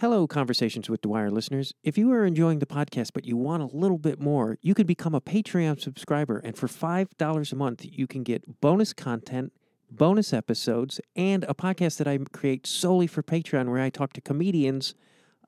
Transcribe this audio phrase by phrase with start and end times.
[0.00, 1.74] Hello, Conversations with Dwyer listeners.
[1.84, 4.86] If you are enjoying the podcast but you want a little bit more, you could
[4.86, 6.38] become a Patreon subscriber.
[6.38, 9.52] And for $5 a month, you can get bonus content,
[9.90, 14.22] bonus episodes, and a podcast that I create solely for Patreon where I talk to
[14.22, 14.94] comedians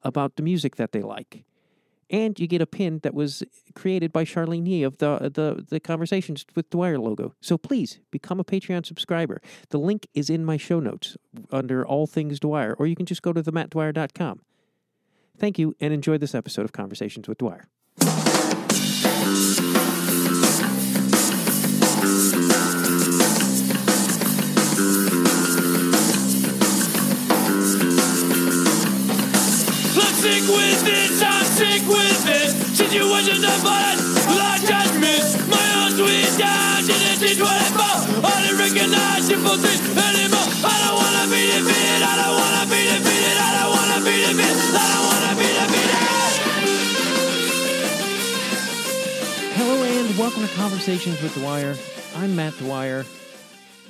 [0.02, 1.46] about the music that they like.
[2.12, 3.42] And you get a pin that was
[3.74, 7.34] created by Charlene Yee of the, uh, the, the Conversations with Dwyer logo.
[7.40, 9.40] So please become a Patreon subscriber.
[9.70, 11.16] The link is in my show notes
[11.50, 14.42] under All Things Dwyer, or you can just go to themattdwyer.com.
[15.38, 17.64] Thank you and enjoy this episode of Conversations with Dwyer.
[30.42, 31.41] With this,
[34.62, 36.30] Judgment My own sweet
[37.18, 40.46] teach what I felt I didn't recognize the full thing anymore.
[40.62, 44.78] I don't wanna be defeated, I don't wanna be defeated I don't wanna be defeated,
[44.78, 45.98] I don't wanna be defeated
[49.58, 51.74] Hello and welcome to Conversations with Dwyer.
[52.14, 53.04] I'm Matt Dwyer.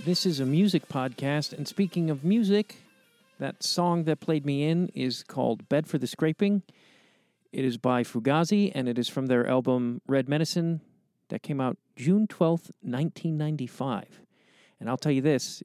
[0.07, 2.77] This is a music podcast, and speaking of music,
[3.39, 6.63] that song that played me in is called Bed for the Scraping.
[7.53, 10.81] It is by Fugazi, and it is from their album Red Medicine
[11.29, 14.23] that came out June 12th, 1995.
[14.81, 15.63] And I'll tell you this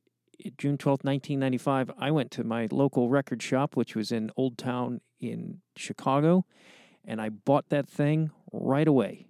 [0.57, 4.99] June 12th, 1995, I went to my local record shop, which was in Old Town
[5.21, 6.45] in Chicago,
[7.05, 9.27] and I bought that thing right away.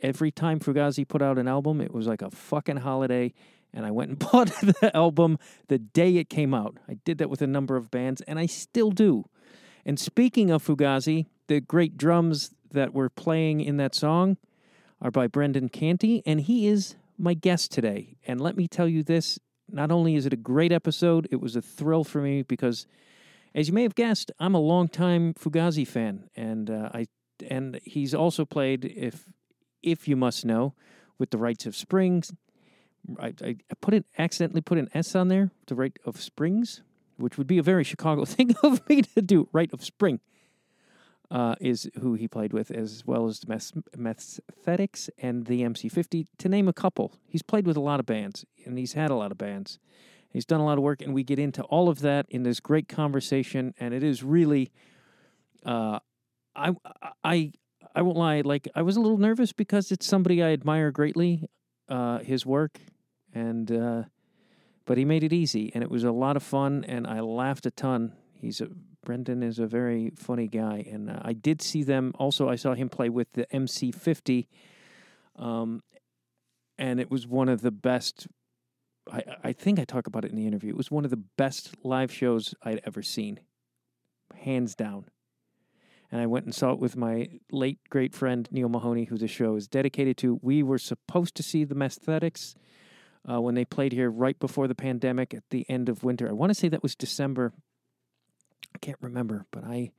[0.00, 3.34] Every time Fugazi put out an album, it was like a fucking holiday,
[3.74, 5.36] and I went and bought the album
[5.66, 6.76] the day it came out.
[6.88, 9.24] I did that with a number of bands, and I still do.
[9.84, 14.38] And speaking of Fugazi, the great drums that were playing in that song
[15.02, 18.16] are by Brendan Canty, and he is my guest today.
[18.26, 19.38] And let me tell you this
[19.70, 22.86] not only is it a great episode, it was a thrill for me because,
[23.54, 27.06] as you may have guessed, I'm a longtime Fugazi fan, and uh, I
[27.50, 29.28] and he's also played if
[29.82, 30.74] if you must know
[31.18, 32.32] with the Rites of Springs.
[33.20, 36.82] I, I put it accidentally put an S on there, the Rite of Springs,
[37.18, 39.48] which would be a very Chicago thing of me to do.
[39.52, 40.20] Rite of Spring
[41.32, 46.26] uh, is who he played with, as well as the Meth- Messthetics and the MC50,
[46.36, 47.14] to name a couple.
[47.26, 49.78] He's played with a lot of bands, and he's had a lot of bands.
[50.28, 52.60] He's done a lot of work, and we get into all of that in this
[52.60, 54.72] great conversation, and it is really,
[55.64, 56.00] uh,
[56.54, 56.72] I,
[57.24, 57.52] I,
[57.94, 61.48] I won't lie, like I was a little nervous because it's somebody I admire greatly,
[61.88, 62.78] uh, his work,
[63.32, 64.02] and uh,
[64.84, 67.64] but he made it easy, and it was a lot of fun, and I laughed
[67.64, 68.12] a ton.
[68.42, 68.68] He's a
[69.04, 72.12] Brendan is a very funny guy, and uh, I did see them.
[72.18, 74.48] Also, I saw him play with the MC50,
[75.36, 75.82] um,
[76.76, 78.26] and it was one of the best.
[79.10, 80.70] I, I think I talk about it in the interview.
[80.70, 83.38] It was one of the best live shows I'd ever seen,
[84.34, 85.06] hands down.
[86.10, 89.28] And I went and saw it with my late great friend Neil Mahoney, who the
[89.28, 90.40] show is dedicated to.
[90.42, 92.54] We were supposed to see the Messthetics
[93.28, 96.28] uh, when they played here right before the pandemic at the end of winter.
[96.28, 97.52] I want to say that was December
[98.82, 99.92] can't remember, but I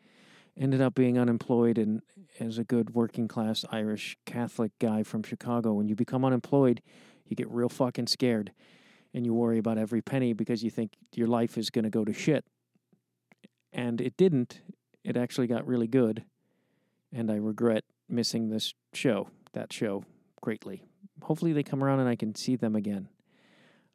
[0.56, 2.02] ended up being unemployed and
[2.40, 6.82] as a good working class Irish Catholic guy from Chicago, when you become unemployed,
[7.26, 8.52] you get real fucking scared
[9.14, 12.06] and you worry about every penny because you think your life is going to go
[12.06, 12.46] to shit.
[13.72, 14.62] And it didn't.
[15.04, 16.26] It actually got really good.
[17.12, 20.04] And I regret missing this show, that show,
[20.42, 20.84] greatly.
[21.22, 23.08] Hopefully they come around and I can see them again.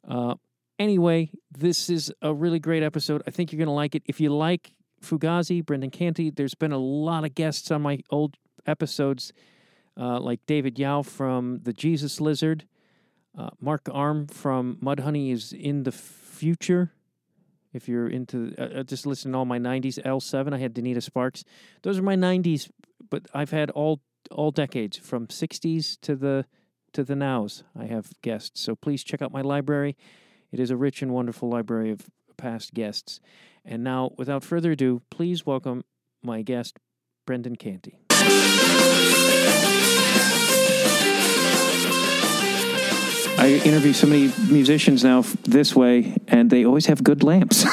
[0.09, 0.35] Uh,
[0.79, 3.21] Anyway, this is a really great episode.
[3.27, 4.03] I think you're going to like it.
[4.07, 4.71] If you like
[5.03, 8.37] Fugazi, Brendan Canty, there's been a lot of guests on my old
[8.67, 9.33] episodes,
[9.97, 12.67] uh, like David Yow from The Jesus Lizard.
[13.37, 16.93] Uh, Mark Arm from Mudhoney is in the future.
[17.73, 20.03] If you're into, uh, just listen to all my 90s.
[20.03, 21.45] L7, I had Donita Sparks.
[21.83, 22.71] Those are my 90s,
[23.11, 24.01] but I've had all
[24.31, 26.45] all decades from 60s to the
[26.93, 27.65] to the nows.
[27.79, 28.61] I have guests.
[28.61, 29.97] So please check out my library.
[30.51, 33.21] It is a rich and wonderful library of past guests.
[33.71, 35.85] And now, without further ado, please welcome
[36.23, 36.79] my guest,
[37.27, 37.99] Brendan Canty.
[43.37, 47.67] I interview so many musicians now this way, and they always have good lamps.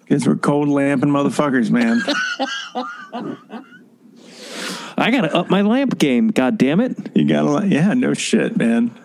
[0.00, 2.00] Because we're cold lamping motherfuckers, man.
[4.96, 6.28] I gotta up my lamp game.
[6.28, 6.96] God damn it!
[7.14, 8.98] You gotta, yeah, no shit, man.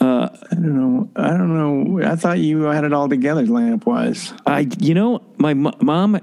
[0.00, 1.08] Uh, I don't know.
[1.16, 1.54] I don't
[1.98, 2.06] know.
[2.08, 4.32] I thought you had it all together, lamp wise.
[4.46, 6.20] I, you know, my mo- mom,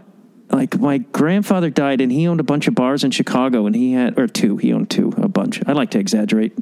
[0.50, 3.92] like my grandfather died, and he owned a bunch of bars in Chicago, and he
[3.94, 4.56] had or two.
[4.58, 5.62] He owned two, a bunch.
[5.68, 6.54] I like to exaggerate,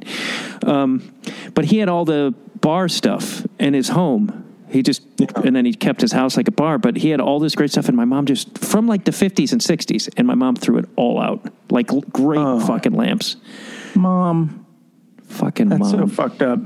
[0.64, 1.02] um,
[1.54, 4.40] but he had all the bar stuff in his home.
[4.68, 5.02] He just
[5.44, 7.70] and then he kept his house like a bar, but he had all this great
[7.70, 10.78] stuff, and my mom just from like the fifties and sixties, and my mom threw
[10.78, 12.58] it all out, like great Oh.
[12.58, 13.36] fucking lamps,
[13.94, 14.66] Mom,
[15.28, 16.58] fucking that's so fucked up.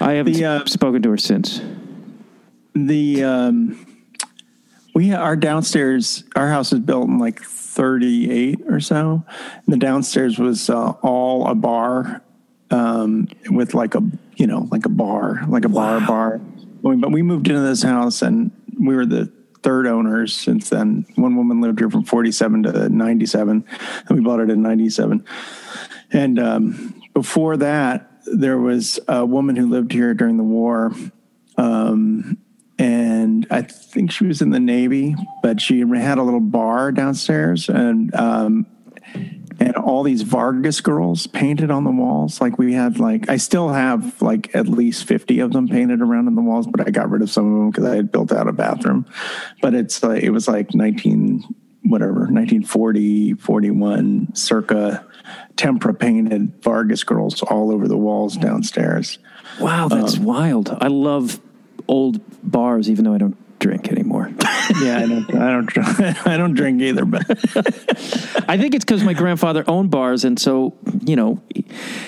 [0.00, 1.60] I haven't The, uh, spoken to her since.
[2.74, 3.86] The um,
[4.94, 9.24] we our downstairs, our house was built in like '38 or so.
[9.66, 12.22] And the downstairs was uh, all a bar
[12.70, 14.02] um, with like a
[14.36, 16.40] you know like a bar, like a bar bar.
[16.82, 19.30] But we moved into this house and we were the
[19.62, 21.04] third owners since then.
[21.16, 23.64] One woman lived here from 47 to 97,
[24.08, 25.24] and we bought it in 97.
[26.12, 30.92] And um, before that, there was a woman who lived here during the war.
[31.56, 32.38] Um,
[32.78, 37.68] and I think she was in the Navy, but she had a little bar downstairs,
[37.68, 38.66] and um,
[39.60, 42.40] and all these Vargas girls painted on the walls.
[42.40, 46.28] Like we had, like I still have like at least fifty of them painted around
[46.28, 48.32] on the walls, but I got rid of some of them because I had built
[48.32, 49.04] out a bathroom.
[49.60, 51.44] But it's like it was like nineteen
[51.82, 55.04] whatever 1940 41 circa
[55.56, 59.18] tempera painted vargas girls all over the walls downstairs
[59.58, 60.70] Wow, that's um, wild.
[60.80, 61.40] I love
[61.88, 64.30] old bars, even though I don't drink anymore.
[64.80, 67.22] yeah i don't i don't i don't drink either but
[68.48, 70.74] I think it's because my grandfather owned bars, and so
[71.04, 71.42] you know,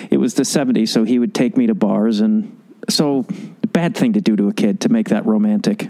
[0.09, 2.59] it was the '70s, so he would take me to bars, and
[2.89, 3.25] so
[3.71, 5.89] bad thing to do to a kid to make that romantic.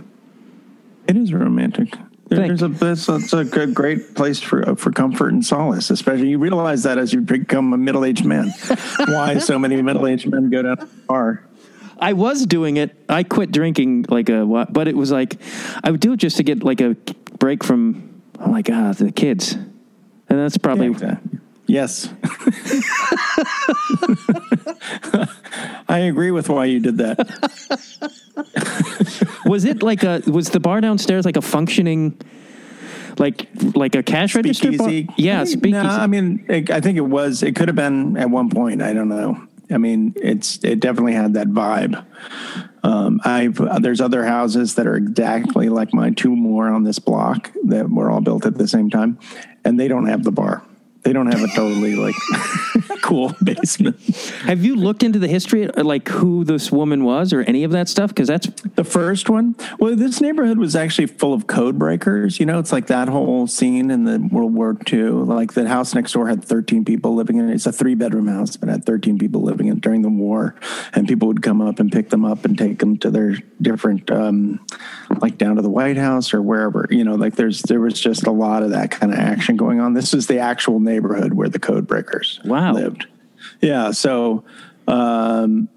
[1.08, 1.94] It is romantic.
[2.30, 5.90] There- There's a that's, that's a good, great place for uh, for comfort and solace.
[5.90, 8.50] Especially you realize that as you become a middle aged man.
[9.08, 11.44] Why so many middle aged men go down to the bar?
[12.00, 12.96] I was doing it.
[13.08, 15.38] I quit drinking like a what, but it was like
[15.84, 16.96] I would do it just to get like a
[17.40, 19.70] break from oh my god the kids, and
[20.30, 21.40] that's probably Exactly.
[21.68, 22.10] Yes.
[25.88, 27.20] I agree with why you did that.
[29.46, 32.20] Was it like a was the bar downstairs like a functioning
[33.20, 34.90] like like a cash register bar?
[35.18, 35.72] Yeah, I speakeasy.
[35.72, 37.44] No, I mean, it, I think it was.
[37.44, 38.82] It could have been at one point.
[38.82, 39.48] I don't know.
[39.72, 42.06] I mean, it's it definitely had that vibe.
[42.84, 46.16] Um, I've there's other houses that are exactly like mine.
[46.16, 49.20] Two more on this block that were all built at the same time,
[49.64, 50.64] and they don't have the bar.
[51.04, 52.16] They don't have a totally like
[53.02, 54.00] cool basement.
[54.46, 57.90] Have you looked into the history, like who this woman was, or any of that
[57.90, 58.10] stuff?
[58.10, 62.40] Because that's The first one, well, this neighborhood was actually full of code breakers.
[62.40, 65.04] You know, it's like that whole scene in the World War II.
[65.10, 67.54] Like the house next door had 13 people living in it.
[67.54, 70.56] It's a three bedroom house, but had 13 people living in it during the war.
[70.94, 74.10] And people would come up and pick them up and take them to their different,
[74.10, 74.66] um,
[75.20, 76.88] like down to the White House or wherever.
[76.90, 79.82] You know, like there's there was just a lot of that kind of action going
[79.82, 79.94] on.
[79.94, 82.74] This is the actual neighborhood where the code breakers Wow.
[82.74, 83.08] lived.
[83.62, 83.92] Yeah.
[83.92, 84.44] So,
[84.88, 85.70] um,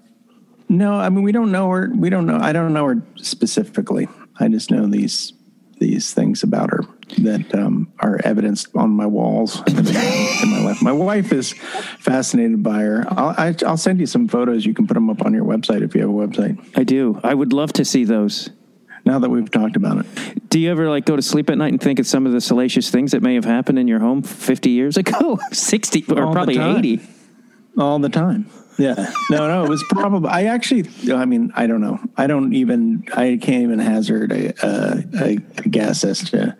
[0.69, 1.89] no, I mean we don't know her.
[1.93, 2.37] We don't know.
[2.37, 4.07] I don't know her specifically.
[4.39, 5.33] I just know these
[5.79, 6.81] these things about her
[7.19, 10.81] that um, are evidenced on my walls in my life.
[10.81, 11.53] My wife is
[11.99, 13.05] fascinated by her.
[13.09, 14.65] I'll, I, I'll send you some photos.
[14.65, 16.57] You can put them up on your website if you have a website.
[16.75, 17.21] I do.
[17.23, 18.49] I would love to see those.
[19.07, 21.71] Now that we've talked about it, Do you ever like go to sleep at night
[21.71, 24.21] and think of some of the salacious things that may have happened in your home
[24.21, 26.99] 50 years ago, 60 or All probably 80?
[27.77, 28.49] all the time.
[28.77, 29.09] Yeah.
[29.31, 30.29] No, no, it was probably.
[30.29, 30.89] I actually.
[31.13, 31.99] I mean, I don't know.
[32.17, 33.05] I don't even.
[33.15, 36.57] I can't even hazard a, a, a guess as to,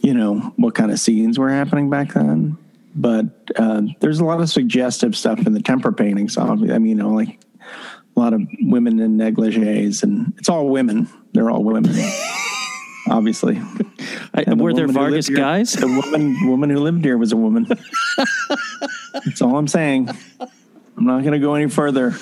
[0.00, 2.56] you know, what kind of scenes were happening back then.
[2.94, 3.26] But
[3.56, 6.38] uh, there's a lot of suggestive stuff in the tempera paintings.
[6.38, 7.40] I mean, you know, like
[8.16, 11.08] a lot of women in negligees, and it's all women.
[11.32, 11.84] They're all women,
[13.08, 13.60] obviously.
[14.34, 15.72] I, the were there woman who lived Vargas here- guys?
[15.72, 17.66] The woman, woman who lived here was a woman.
[19.24, 20.08] That's all I'm saying.
[20.40, 22.14] I'm not going to go any further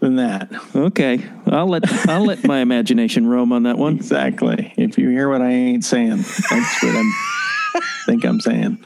[0.00, 0.50] than that.
[0.74, 3.96] Okay, I'll let I'll let my imagination roam on that one.
[3.96, 4.72] Exactly.
[4.76, 7.12] If you hear what I ain't saying, that's what I'm
[8.06, 8.84] think I'm saying.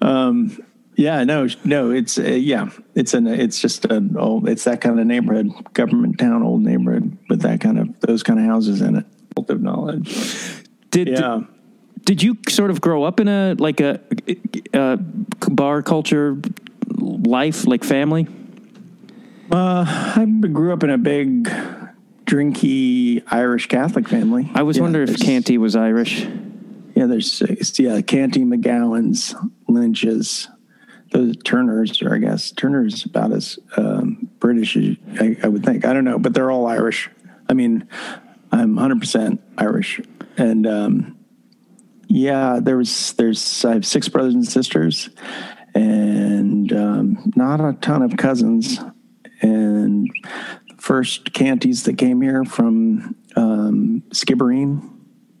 [0.00, 0.56] Um.
[1.00, 1.24] Yeah.
[1.24, 1.48] No.
[1.64, 1.90] No.
[1.90, 2.68] It's uh, yeah.
[2.94, 3.26] It's an.
[3.26, 4.48] It's just an old.
[4.48, 8.38] It's that kind of neighborhood, government town, old neighborhood with that kind of those kind
[8.38, 9.06] of houses in it.
[9.36, 10.62] Wealth of knowledge.
[10.90, 11.42] Did, Yeah.
[12.04, 14.00] did you sort of grow up in a like a,
[14.74, 16.36] a bar culture
[16.98, 18.26] life, like family?
[19.52, 21.44] I grew up in a big
[22.26, 24.50] drinky Irish Catholic family.
[24.54, 26.26] I was Yeah, wondering if Canty was Irish.
[26.94, 27.42] Yeah, there's
[27.78, 29.34] yeah, Canty, McGowan's,
[29.68, 30.48] Lynch's,
[31.10, 35.84] those Turners, or I guess Turner's about as um, British as I, I would think.
[35.84, 37.10] I don't know, but they're all Irish.
[37.48, 37.88] I mean,
[38.52, 40.00] I'm 100% Irish,
[40.36, 41.18] and um,
[42.06, 45.10] yeah, there was there's I have six brothers and sisters,
[45.74, 48.78] and um, not a ton of cousins,
[49.40, 50.10] and
[50.78, 54.90] first Canties that came here from um, Skibbereen,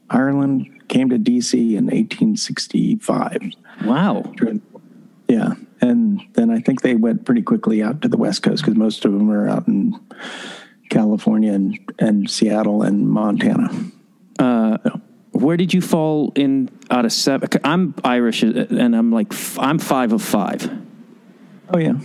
[0.08, 3.52] Ireland, came to DC in 1865.
[3.84, 4.32] Wow.
[4.42, 4.54] Yeah.
[6.40, 9.04] And then I think they went pretty quickly out to the West Coast because most
[9.04, 9.94] of them are out in
[10.88, 13.70] California and, and Seattle and Montana.
[15.32, 17.48] Where did you fall in out of seven?
[17.62, 20.70] I'm Irish, uh, and I'm like I'm five of five.
[21.72, 21.98] Oh, yeah.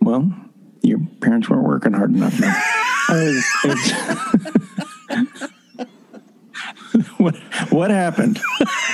[0.00, 0.30] Well,
[0.82, 2.36] your parents weren't working hard enough.
[2.36, 2.54] then.
[3.08, 3.44] I was-
[5.08, 5.50] it's-
[7.18, 7.36] what,
[7.70, 8.40] what happened?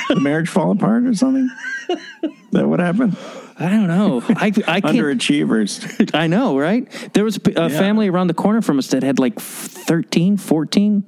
[0.09, 1.51] the marriage fall apart or something?
[1.91, 3.17] Is that what happened?
[3.59, 4.23] I don't know.
[4.29, 4.97] I I can't.
[4.97, 6.11] Underachievers.
[6.15, 6.91] I know, right?
[7.15, 11.05] There was a a family around the corner from us that had like 13, 14.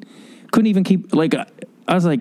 [0.50, 1.46] Couldn't even keep, like, I
[1.86, 2.20] I was like,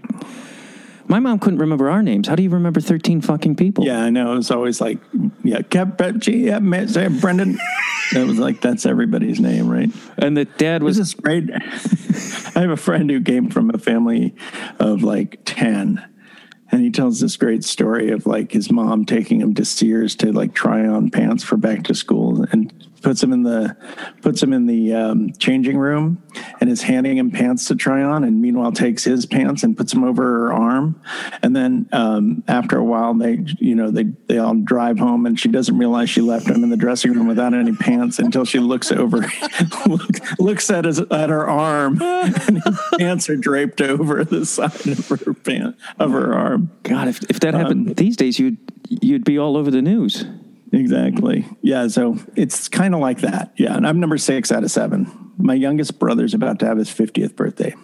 [1.09, 2.27] my mom couldn't remember our names.
[2.27, 3.85] How do you remember 13 fucking people?
[3.85, 4.37] Yeah, I know.
[4.37, 4.99] It's always like,
[5.43, 7.59] yeah, Capechi, yeah, Brendan.
[8.13, 9.89] That was like, that's everybody's name, right?
[10.17, 11.49] And the dad This was, is great.
[12.55, 14.33] I have a friend who came from a family
[14.79, 16.05] of like 10.
[16.71, 20.31] And he tells this great story of like his mom taking him to Sears to
[20.31, 22.45] like try on pants for back to school.
[22.51, 23.75] And puts him in the
[24.21, 26.21] puts him in the um, changing room
[26.59, 29.93] and is handing him pants to try on and meanwhile takes his pants and puts
[29.93, 31.01] them over her arm.
[31.41, 35.39] And then um, after a while they you know they they all drive home and
[35.39, 38.59] she doesn't realize she left him in the dressing room without any pants until she
[38.59, 39.29] looks over
[39.85, 42.01] look, looks at his at her arm.
[42.47, 46.71] And his pants are draped over the side of her pant of her arm.
[46.83, 48.57] God, if, if that Um, happened these days, you'd
[48.89, 50.25] you'd be all over the news.
[50.77, 51.45] Exactly.
[51.61, 51.87] Yeah.
[51.87, 53.53] So it's kind of like that.
[53.57, 53.75] Yeah.
[53.75, 55.31] And I'm number six out of seven.
[55.37, 57.75] My youngest brother's about to have his 50th birthday.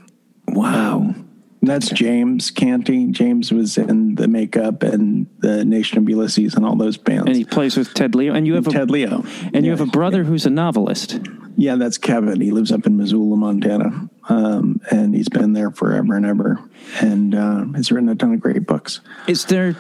[0.48, 1.16] Wow.
[1.62, 3.08] That's James Canty.
[3.12, 7.28] James was in the Make-Up and the Nation of Ulysses and all those bands.
[7.28, 8.34] and he plays with Ted Leo.
[8.34, 9.24] And you have a, Ted Leo.
[9.54, 11.22] and you have a brother who's a novelist.
[11.56, 12.42] Yeah, that's Kevin.
[12.42, 14.10] He lives up in Missoula, Montana.
[14.28, 16.60] Um, and he's been there forever and ever.
[17.00, 19.00] And uh, has written a ton of great books.
[19.28, 19.76] Is there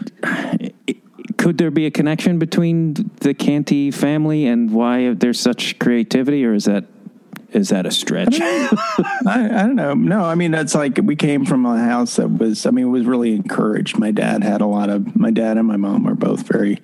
[1.43, 6.53] could there be a connection between the Canty family and why there's such creativity, or
[6.53, 6.85] is that
[7.53, 8.39] is that a stretch?
[8.41, 8.79] I,
[9.25, 9.93] I don't know.
[9.93, 12.89] No, I mean, it's like we came from a house that was, I mean, it
[12.89, 13.97] was really encouraged.
[13.97, 16.81] My dad had a lot of, my dad and my mom were both very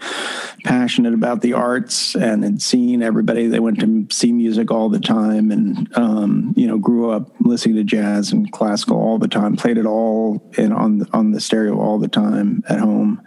[0.64, 3.48] passionate about the arts and had seen everybody.
[3.48, 7.76] They went to see music all the time and, um, you know, grew up listening
[7.76, 11.80] to jazz and classical all the time, played it all in on on the stereo
[11.80, 13.22] all the time at home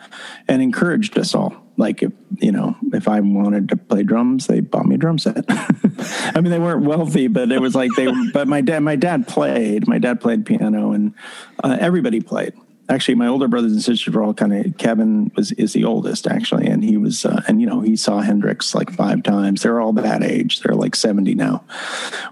[0.49, 1.62] and encouraged us all.
[1.77, 5.19] Like if you know, if I wanted to play drums, they bought me a drum
[5.19, 5.45] set.
[5.49, 8.09] I mean, they weren't wealthy, but it was like they.
[8.33, 9.89] But my dad, my dad played.
[9.89, 11.15] My dad played piano, and
[11.63, 12.55] uh, everybody played.
[12.89, 14.77] Actually, my older brothers and sisters were all kind of.
[14.77, 18.21] Kevin was is the oldest actually, and he was, uh, and you know, he saw
[18.21, 19.63] Hendrix like five times.
[19.63, 20.61] They're all that age.
[20.61, 21.65] They're like seventy now,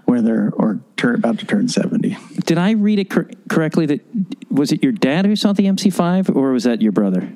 [0.05, 2.17] where they're or turn, about to turn seventy.
[2.45, 3.87] Did I read it cor- correctly?
[3.87, 4.01] That
[4.51, 7.33] was it your dad who saw the MC5, or was that your brother?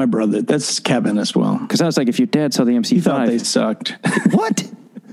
[0.00, 1.58] My brother, that's Kevin as well.
[1.58, 3.98] Because I was like, if your dad saw the He thought they sucked.
[4.30, 4.66] what?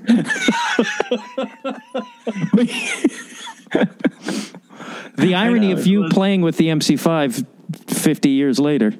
[5.17, 7.46] The irony know, of you was- playing with the MC5
[7.88, 8.94] 50 years later.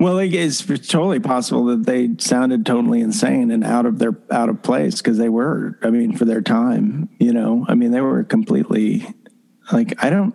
[0.00, 4.60] Well, it's totally possible that they sounded totally insane and out of their out of
[4.62, 5.78] place because they were.
[5.82, 7.64] I mean, for their time, you know.
[7.68, 9.06] I mean, they were completely
[9.70, 10.34] like I don't.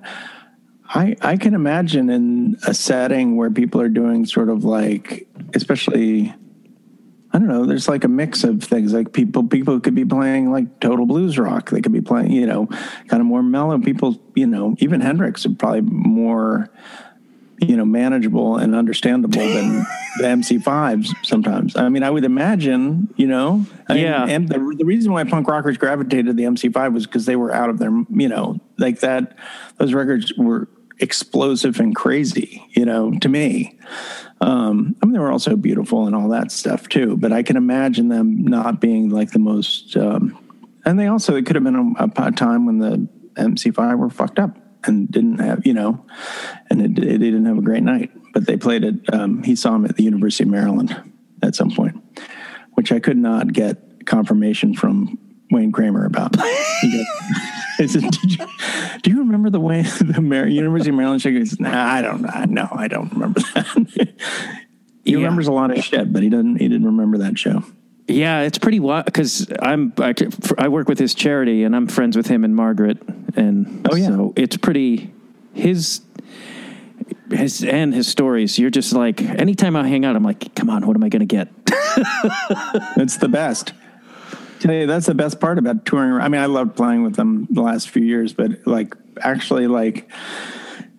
[0.89, 6.33] I I can imagine in a setting where people are doing sort of like, especially.
[7.31, 7.63] I don't know.
[7.63, 8.91] There's like a mix of things.
[8.91, 11.69] Like people, people could be playing like total blues rock.
[11.69, 12.65] They could be playing, you know,
[13.07, 13.77] kind of more mellow.
[13.77, 16.71] People, you know, even Hendrix are probably more
[17.61, 19.75] you know, manageable and understandable than
[20.17, 21.75] the MC5s sometimes.
[21.75, 24.25] I mean, I would imagine, you know, I mean, Yeah.
[24.25, 27.53] and the, the reason why punk rockers gravitated to the MC5 was because they were
[27.53, 29.37] out of their, you know, like that,
[29.77, 30.69] those records were
[30.99, 33.77] explosive and crazy, you know, to me.
[34.41, 37.57] Um, I mean, they were also beautiful and all that stuff too, but I can
[37.57, 40.37] imagine them not being like the most, um,
[40.85, 44.39] and they also, it could have been a, a time when the MC5 were fucked
[44.39, 46.05] up and didn't have, you know,
[46.69, 48.11] and it, it didn't have a great night.
[48.33, 49.13] But they played it.
[49.13, 50.95] Um, he saw him at the University of Maryland
[51.41, 52.01] at some point,
[52.73, 55.17] which I could not get confirmation from
[55.51, 56.35] Wayne Kramer about.
[57.79, 58.45] He goes, I said, Did you,
[59.03, 62.01] "Do you remember the way the Mar- University of Maryland show?" He goes, "Nah, I
[62.01, 62.25] don't.
[62.25, 64.13] I, no, I don't remember that."
[65.05, 65.17] he Yeah.
[65.17, 66.57] remembers a lot of shit, but he doesn't.
[66.57, 67.63] He didn't remember that show.
[68.07, 70.13] Yeah, it's pretty wild because I'm I,
[70.57, 72.97] I work with his charity and I'm friends with him and Margaret,
[73.35, 74.07] and Oh, yeah.
[74.07, 75.11] so it's pretty
[75.53, 76.01] his
[77.31, 78.57] his and his stories.
[78.57, 81.19] You're just like anytime I hang out, I'm like, come on, what am I going
[81.19, 81.49] to get?
[82.97, 83.73] It's the best.
[84.63, 86.21] You that's the best part about touring.
[86.21, 90.09] I mean, I loved playing with them the last few years, but like actually, like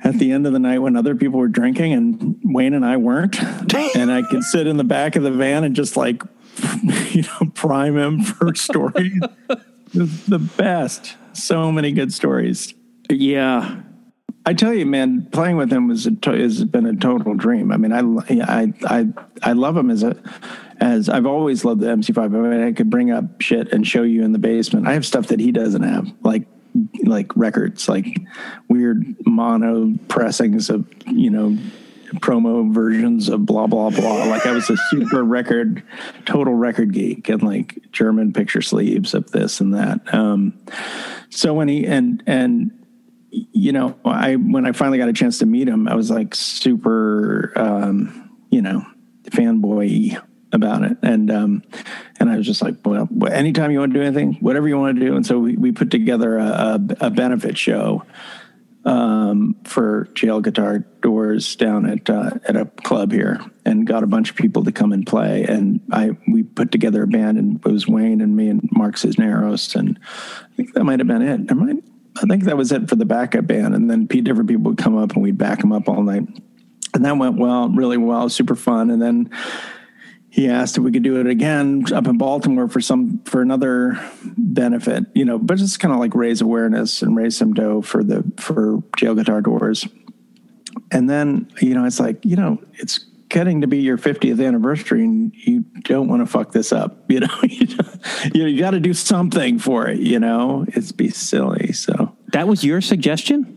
[0.02, 2.96] at the end of the night when other people were drinking and Wayne and I
[2.96, 3.40] weren't,
[3.94, 6.22] and I could sit in the back of the van and just like,
[7.10, 9.20] you know, prime him for stories.
[9.92, 11.16] the best.
[11.32, 12.74] So many good stories.
[13.08, 13.82] Yeah.
[14.46, 17.70] I tell you, man, playing with him was to- has been a total dream.
[17.70, 18.00] I mean, I,
[18.42, 19.06] I, I,
[19.42, 20.16] I love him as a,
[20.80, 22.18] as I've always loved the MC5.
[22.18, 24.88] I mean, I could bring up shit and show you in the basement.
[24.88, 26.46] I have stuff that he doesn't have, like,
[27.04, 28.18] like records, like
[28.68, 31.58] weird mono pressings of, you know,
[32.14, 34.24] promo versions of blah blah blah.
[34.24, 35.82] Like I was a super record,
[36.24, 40.12] total record geek, and like German picture sleeves of this and that.
[40.12, 40.58] Um,
[41.28, 42.79] so when he and and
[43.30, 46.34] you know, I when I finally got a chance to meet him, I was like
[46.34, 48.84] super, um, you know,
[49.24, 50.20] fanboy
[50.52, 51.62] about it, and um,
[52.18, 54.98] and I was just like, well, anytime you want to do anything, whatever you want
[54.98, 58.04] to do, and so we, we put together a, a, a benefit show
[58.84, 64.06] um, for jail guitar doors down at uh, at a club here, and got a
[64.06, 65.44] bunch of people to come and play.
[65.44, 68.96] And I we put together a band, and it was Wayne and me and Mark
[68.96, 71.50] Cisneros, and I think that might have been it.
[71.50, 71.84] I might,
[72.22, 74.96] I think that was it for the backup band, and then different people would come
[74.96, 76.28] up, and we'd back them up all night,
[76.94, 78.90] and that went well, really well, super fun.
[78.90, 79.30] And then
[80.30, 83.98] he asked if we could do it again up in Baltimore for some for another
[84.36, 88.04] benefit, you know, but just kind of like raise awareness and raise some dough for
[88.04, 89.88] the for jail guitar doors.
[90.92, 95.02] And then, you know, it's like, you know, it's getting to be your 50th anniversary
[95.04, 97.28] and you don't want to fuck this up, you know.
[97.42, 97.66] you,
[98.42, 100.66] know, you got to do something for it, you know.
[100.68, 101.72] It's be silly.
[101.72, 103.56] So That was your suggestion?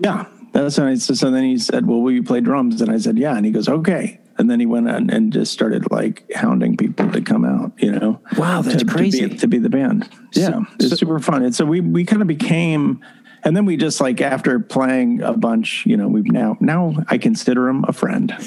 [0.00, 1.16] yeah, that's when I said.
[1.18, 3.52] So then he said, "Well, will you play drums?" And I said, "Yeah." And he
[3.52, 7.44] goes, "Okay." And then he went on and just started like hounding people to come
[7.44, 8.20] out, you know.
[8.36, 9.20] Wow, that's to, crazy.
[9.20, 10.08] To be, to be the band.
[10.32, 11.44] Yeah, it's so- super fun.
[11.44, 13.00] And so we we kind of became,
[13.44, 17.18] and then we just like after playing a bunch, you know, we've now now I
[17.18, 18.34] consider him a friend.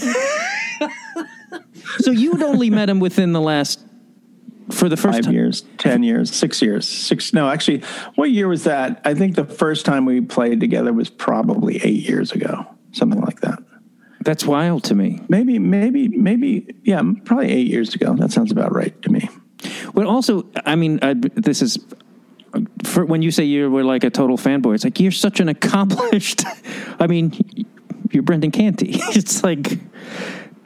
[2.00, 3.80] So you'd only met him within the last
[4.72, 5.34] for the first Five time.
[5.34, 7.34] years, ten years, six years, six.
[7.34, 7.84] No, actually,
[8.16, 9.02] what year was that?
[9.06, 13.42] I think the first time we played together was probably eight years ago, something like
[13.42, 13.60] that.
[14.22, 15.22] That's wild to me.
[15.30, 18.14] Maybe, maybe, maybe, yeah, probably eight years ago.
[18.16, 19.30] That sounds about right to me.
[19.94, 21.80] But also, I mean, I, this is
[22.84, 24.76] for when you say you were like a total fanboy.
[24.76, 26.44] It's like you're such an accomplished.
[27.00, 27.34] I mean,
[28.12, 29.00] you're Brendan Canty.
[29.10, 29.80] It's like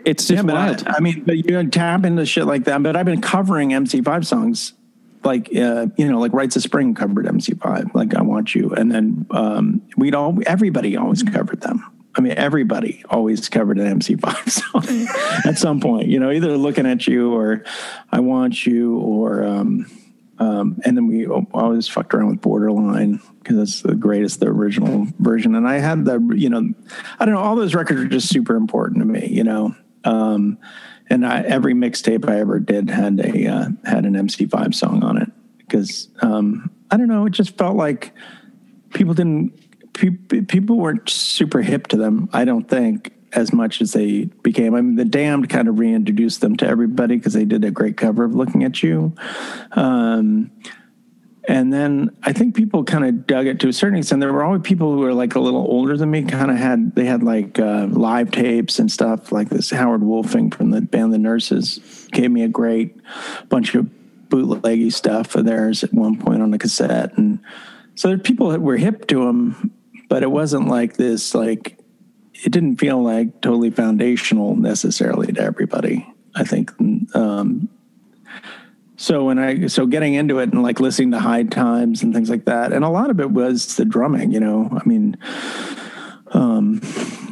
[0.05, 0.87] it's just Yeah, but wild.
[0.87, 2.81] I, I mean, but you tap into shit like that.
[2.83, 4.73] But I've been covering MC5 songs,
[5.23, 8.91] like uh, you know, like Rites of Spring covered MC5, like I Want You, and
[8.91, 11.85] then um, we'd all everybody always covered them.
[12.13, 16.07] I mean, everybody always covered an MC5 song at some point.
[16.07, 17.63] You know, either looking at you or
[18.11, 19.43] I Want You or.
[19.43, 19.85] Um,
[20.41, 25.05] um, and then we always fucked around with Borderline because that's the greatest, the original
[25.19, 25.53] version.
[25.53, 26.73] And I had the, you know,
[27.19, 29.75] I don't know, all those records are just super important to me, you know.
[30.03, 30.57] Um,
[31.11, 35.21] and I, every mixtape I ever did had a uh, had an MC5 song on
[35.21, 38.11] it because um, I don't know, it just felt like
[38.95, 39.53] people didn't
[39.93, 42.29] pe- people weren't super hip to them.
[42.33, 44.75] I don't think as much as they became.
[44.75, 47.97] I mean, the Damned kind of reintroduced them to everybody because they did a great
[47.97, 49.13] cover of "Looking at You."
[49.71, 50.51] Um,
[51.47, 54.21] and then I think people kind of dug it to a certain extent.
[54.21, 56.95] There were always people who were like a little older than me, kind of had
[56.95, 59.31] they had like uh, live tapes and stuff.
[59.31, 62.95] Like this Howard Wuelfing from the band The Nurses gave me a great
[63.49, 63.89] bunch of
[64.29, 67.39] bootleggy stuff of theirs at one point on a cassette, and
[67.95, 69.71] so there are people that were hip to them,
[70.09, 71.33] but it wasn't like this.
[71.33, 71.80] Like
[72.43, 76.07] it didn't feel like totally foundational necessarily to everybody.
[76.35, 76.71] I think
[77.13, 77.69] um,
[79.01, 82.29] so when I so getting into it and like listening to High Times and things
[82.29, 84.31] like that, and a lot of it was the drumming.
[84.31, 85.17] You know, I mean,
[86.33, 86.81] um,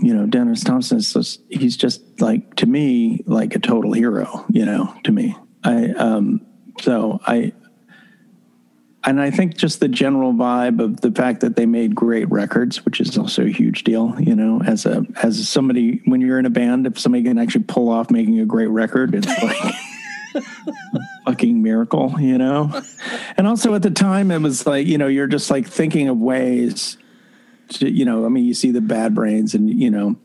[0.02, 4.46] you know, Dennis Thompson is he's just like to me like a total hero.
[4.50, 6.46] You know, to me, I um,
[6.82, 7.54] so I.
[9.06, 12.84] And I think just the general vibe of the fact that they made great records,
[12.84, 16.46] which is also a huge deal, you know, as a as somebody when you're in
[16.46, 20.44] a band, if somebody can actually pull off making a great record, it's like
[21.26, 22.82] fucking miracle, you know?
[23.38, 26.18] And also at the time, it was like, you know, you're just like thinking of
[26.18, 26.98] ways
[27.70, 30.18] to, you know, I mean, you see the bad brains and, you know,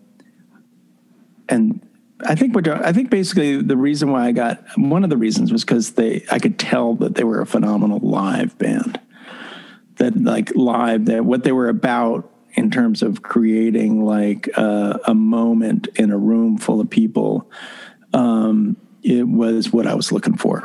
[1.48, 1.83] and
[2.26, 5.52] I think what I think basically the reason why I got one of the reasons
[5.52, 9.00] was because they I could tell that they were a phenomenal live band.
[9.96, 15.88] That like live that what they were about in terms of creating like a moment
[15.96, 17.50] in a room full of people
[18.14, 20.64] um, it was what I was looking for.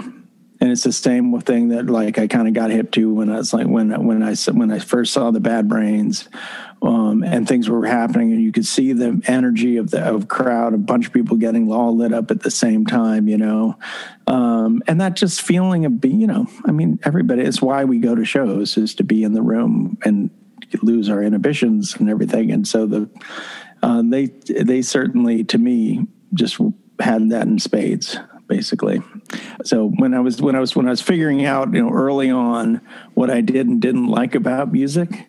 [0.62, 3.38] And it's the same thing that like I kind of got hip to when I
[3.38, 6.28] was like when when I when I first saw the Bad Brains,
[6.82, 10.74] um, and things were happening, and you could see the energy of the of crowd,
[10.74, 13.78] a bunch of people getting all lit up at the same time, you know,
[14.28, 17.41] um, and that just feeling of being, you know, I mean, everybody.
[17.43, 20.30] It's why we go to shows is to be in the room and
[20.82, 23.10] lose our inhibitions and everything, and so the
[23.82, 26.60] uh, they they certainly to me just
[27.00, 28.17] had that in spades
[28.49, 29.01] basically.
[29.63, 32.29] So when I was when I was when I was figuring out, you know, early
[32.29, 32.81] on
[33.13, 35.25] what I did and didn't like about music,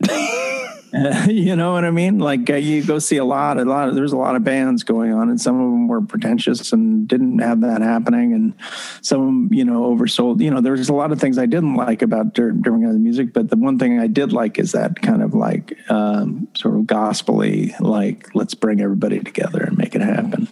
[0.93, 2.19] uh, you know what I mean?
[2.19, 4.83] Like uh, you go see a lot, a lot of there's a lot of bands
[4.83, 8.55] going on, and some of them were pretentious and didn't have that happening, and
[9.03, 10.41] some you know, oversold.
[10.41, 13.33] You know, there's a lot of things I didn't like about during, during the music,
[13.33, 16.87] but the one thing I did like is that kind of like um, sort of
[16.87, 20.49] gospely, like let's bring everybody together and make it happen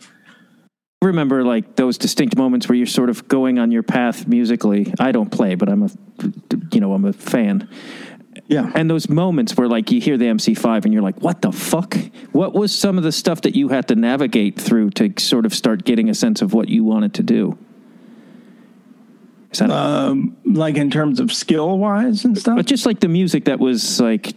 [1.03, 4.93] remember like those distinct moments where you're sort of going on your path musically.
[4.99, 5.91] I don't play, but I'm a,
[6.73, 7.69] you know, I'm a fan.
[8.49, 8.71] Yeah.
[8.75, 11.97] And those moments where like you hear the MC5 and you're like, what the fuck?
[12.33, 15.55] What was some of the stuff that you had to navigate through to sort of
[15.55, 17.59] start getting a sense of what you wanted to do?
[19.53, 22.57] Is that um, like in terms of skill wise and stuff?
[22.57, 24.35] But just like the music that was like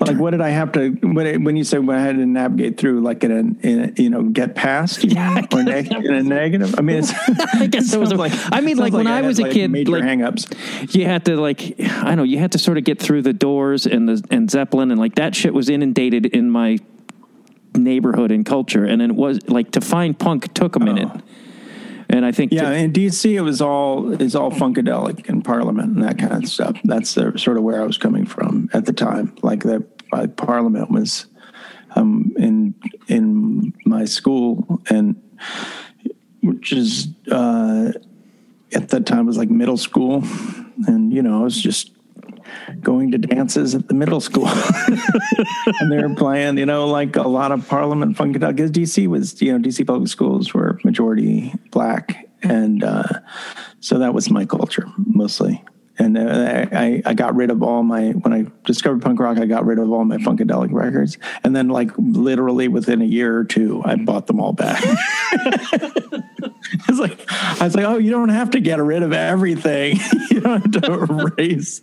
[0.00, 2.76] like what did I have to when when you say when I had to navigate
[2.76, 6.22] through like in a, in a you know get past yeah, or neg- in a
[6.22, 6.74] negative?
[6.78, 7.02] I mean,
[7.54, 9.42] I guess it was a, like I mean like, like when I, I was a
[9.42, 10.94] like kid, major like hangups.
[10.94, 13.86] You had to like I know you had to sort of get through the doors
[13.86, 16.78] and the and Zeppelin and like that shit was inundated in my
[17.74, 21.08] neighborhood and culture, and then it was like to find punk took a minute.
[21.12, 21.20] Oh.
[22.08, 25.96] And I think yeah, to, in DC it was all is all funkadelic and Parliament
[25.96, 26.78] and that kind of stuff.
[26.84, 29.34] That's the, sort of where I was coming from at the time.
[29.42, 31.26] Like the uh, Parliament was
[31.96, 32.74] um, in
[33.08, 35.20] in my school and
[36.42, 37.92] which is uh,
[38.72, 40.22] at that time was like middle school,
[40.86, 41.95] and you know I was just
[42.80, 44.48] going to dances at the middle school.
[45.80, 48.56] and they're playing, you know, like a lot of Parliament funkadelic.
[48.56, 52.28] Because DC was, you know, DC public schools were majority black.
[52.42, 53.08] And uh,
[53.80, 55.64] so that was my culture mostly.
[55.98, 59.46] And uh, I, I got rid of all my, when I discovered punk rock, I
[59.46, 61.16] got rid of all my funkadelic records.
[61.42, 64.82] And then, like, literally within a year or two, I bought them all back.
[66.88, 69.98] I was like, I was like, oh, you don't have to get rid of everything.
[70.30, 71.80] you don't have to erase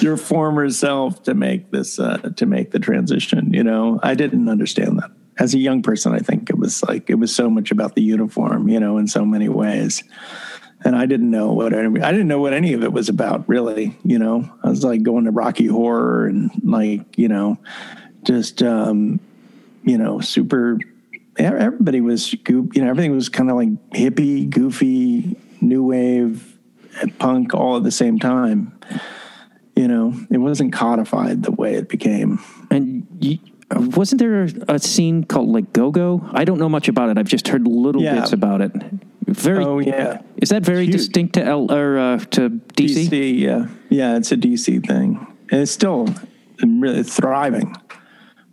[0.00, 3.52] your former self to make this uh, to make the transition.
[3.52, 6.12] You know, I didn't understand that as a young person.
[6.12, 8.68] I think it was like it was so much about the uniform.
[8.68, 10.02] You know, in so many ways.
[10.84, 13.48] And I didn't know what I, I didn't know what any of it was about,
[13.48, 13.96] really.
[14.04, 17.58] You know, I was like going to Rocky Horror and like you know,
[18.24, 19.18] just um,
[19.84, 20.78] you know, super
[21.38, 26.58] everybody was goop, you know, everything was kind of like hippie, goofy, new wave,
[27.18, 28.78] punk all at the same time.
[29.74, 32.42] You know, it wasn't codified the way it became.
[32.70, 33.38] And you,
[33.70, 36.28] wasn't there a scene called like Go Go?
[36.32, 37.18] I don't know much about it.
[37.18, 38.20] I've just heard little yeah.
[38.20, 38.72] bits about it.
[39.26, 39.64] Very.
[39.64, 40.22] Oh yeah.
[40.36, 40.92] Is that very Huge.
[40.92, 43.08] distinct to L or uh, to DC?
[43.08, 44.16] DC, yeah, yeah.
[44.16, 46.08] It's a DC thing, and it's still
[46.62, 47.74] really thriving.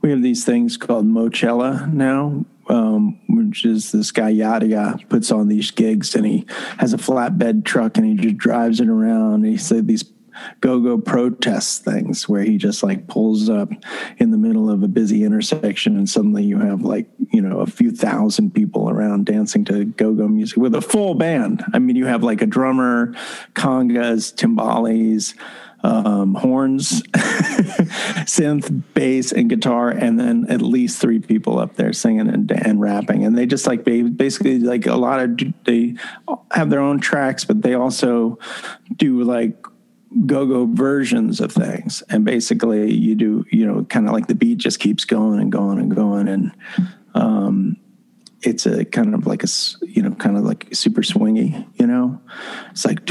[0.02, 5.48] We have these things called Moechella now, um, which is this guy Yadiya puts on
[5.48, 6.46] these gigs and he
[6.78, 9.34] has a flatbed truck and he just drives it around.
[9.34, 10.04] And he said these
[10.62, 13.70] go-go protest things where he just like pulls up
[14.18, 17.68] in the middle of a busy intersection and suddenly you have like you know a
[17.68, 22.06] few thousand people around dancing to go-go music with a full band i mean you
[22.06, 23.14] have like a drummer
[23.54, 25.36] congas timbales
[25.84, 27.02] um, horns,
[28.24, 32.80] synth, bass, and guitar, and then at least three people up there singing and, and
[32.80, 33.26] rapping.
[33.26, 35.96] And they just like basically like a lot of they
[36.52, 38.40] have their own tracks, but they also
[38.96, 39.66] do like
[40.26, 42.02] go-go versions of things.
[42.10, 45.52] And basically, you do you know kind of like the beat just keeps going and
[45.52, 46.52] going and going and.
[47.16, 47.78] Um,
[48.46, 49.48] it's a kind of like a
[49.82, 52.20] you know kind of like super swingy you know
[52.72, 53.06] it's like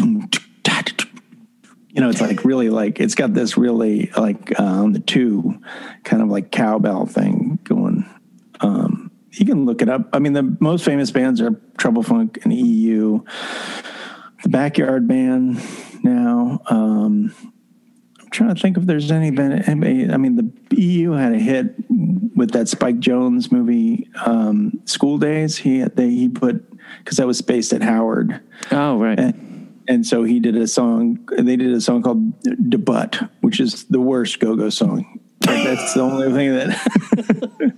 [1.93, 5.61] you know, it's like really like it's got this really like on the two
[6.05, 8.09] kind of like cowbell thing going.
[8.61, 10.09] Um, you can look it up.
[10.13, 13.21] I mean, the most famous bands are Trouble Funk and EU,
[14.43, 15.61] the Backyard Band.
[16.03, 17.35] Now, um,
[18.21, 19.65] I'm trying to think if there's any band.
[19.69, 21.75] I mean, the EU had a hit
[22.35, 25.59] with that Spike Jones movie, um, School Daze.
[25.59, 28.41] He they, he put because that was based at Howard.
[28.71, 29.19] Oh, right.
[29.19, 29.52] And,
[29.89, 31.29] and so he did a song.
[31.37, 35.21] And they did a song called "Da Butt," which is the worst go-go song.
[35.47, 37.75] Like that's the only thing that.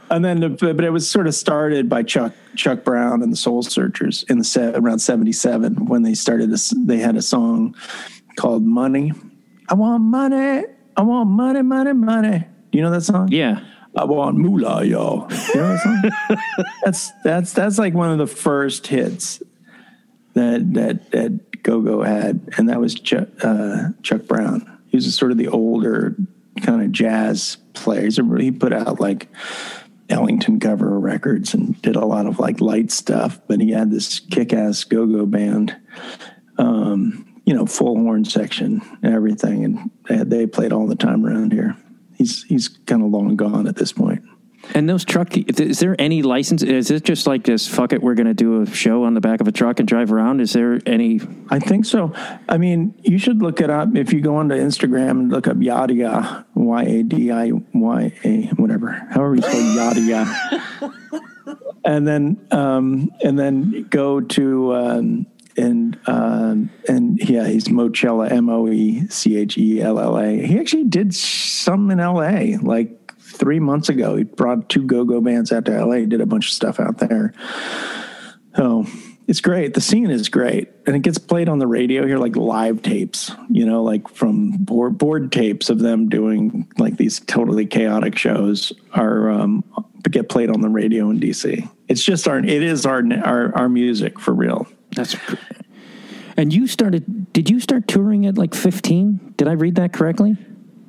[0.10, 3.62] and then, but it was sort of started by Chuck Chuck Brown and the Soul
[3.62, 6.72] Searchers in the set around '77 when they started this.
[6.76, 7.74] They had a song
[8.36, 9.12] called "Money."
[9.68, 10.64] I want money.
[10.96, 12.44] I want money, money, money.
[12.70, 13.28] Do you know that song?
[13.30, 13.60] Yeah.
[13.94, 15.30] I want moolah, y'all.
[15.54, 16.38] You know that song?
[16.84, 19.42] that's that's that's like one of the first hits
[20.34, 24.80] that that that Go Go had, and that was Chuck, uh, Chuck Brown.
[24.88, 26.16] He was sort of the older
[26.60, 28.08] kind of jazz player.
[28.38, 29.28] He put out like
[30.08, 34.20] Ellington cover records and did a lot of like light stuff, but he had this
[34.20, 35.74] kick-ass go-go band,
[36.58, 41.24] um, you know, full horn section and everything, and they, they played all the time
[41.24, 41.76] around here.
[42.16, 44.22] He's he's kind of long gone at this point.
[44.74, 46.62] And those truck, is there any license?
[46.62, 47.68] Is it just like this?
[47.68, 49.88] Fuck it, we're going to do a show on the back of a truck and
[49.88, 50.40] drive around.
[50.40, 51.20] Is there any?
[51.50, 52.12] I think so.
[52.48, 55.56] I mean, you should look it up if you go onto Instagram and look up
[55.56, 60.94] Yadiya, Y A D I Y A, whatever, however you spell Yadiya,
[61.84, 68.48] and then um, and then go to um, and um, and yeah, he's Moechella, M
[68.48, 70.46] O E C H E L L A.
[70.46, 73.01] He actually did some in L A, like
[73.42, 74.14] three months ago.
[74.14, 77.34] He brought two go-go bands out to LA, did a bunch of stuff out there.
[78.56, 78.86] So
[79.26, 79.74] it's great.
[79.74, 83.32] The scene is great, and it gets played on the radio here, like live tapes.
[83.50, 88.72] You know, like from board board tapes of them doing like these totally chaotic shows
[88.92, 89.64] are um,
[90.08, 91.68] get played on the radio in DC.
[91.88, 94.68] It's just our it is our our our music for real.
[94.94, 95.16] That's.
[96.36, 97.32] And you started?
[97.32, 99.34] Did you start touring at like fifteen?
[99.36, 100.36] Did I read that correctly?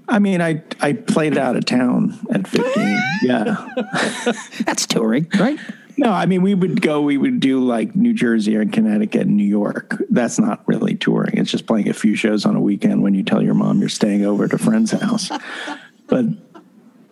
[0.08, 3.00] I mean, I I played out of town at 15.
[3.24, 3.68] yeah.
[4.66, 5.60] That's touring, right?
[5.98, 9.38] No, I mean, we would go, we would do like New Jersey or Connecticut and
[9.38, 10.02] New York.
[10.10, 11.38] That's not really touring.
[11.38, 13.90] It's just playing a few shows on a weekend when you tell your mom you're
[13.90, 15.30] staying over at a friend's house.
[16.08, 16.26] but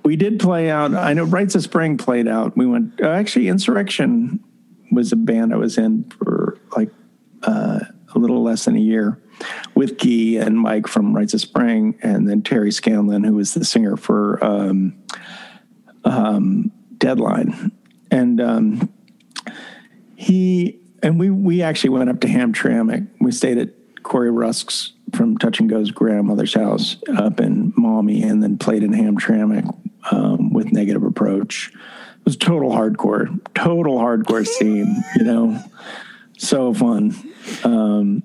[0.03, 0.95] we did play out.
[0.95, 2.57] I know Rites of Spring played out.
[2.57, 4.43] We went, uh, actually, Insurrection
[4.91, 6.89] was a band I was in for like
[7.43, 7.81] uh,
[8.13, 9.21] a little less than a year
[9.75, 13.65] with Guy and Mike from Rites of Spring, and then Terry Scanlon, who was the
[13.65, 14.95] singer for um,
[16.03, 17.71] um, Deadline,
[18.09, 18.93] and um,
[20.15, 23.07] he and we we actually went up to Hamtramck.
[23.19, 28.41] We stayed at Corey Rusk's from Touch and Go's grandmother's house up in Maumee, and
[28.41, 29.75] then played in Hamtramck
[30.11, 31.71] um, with Negative Approach.
[31.73, 35.63] It was total hardcore, total hardcore scene, you know,
[36.37, 37.15] so fun.
[37.63, 38.23] Um,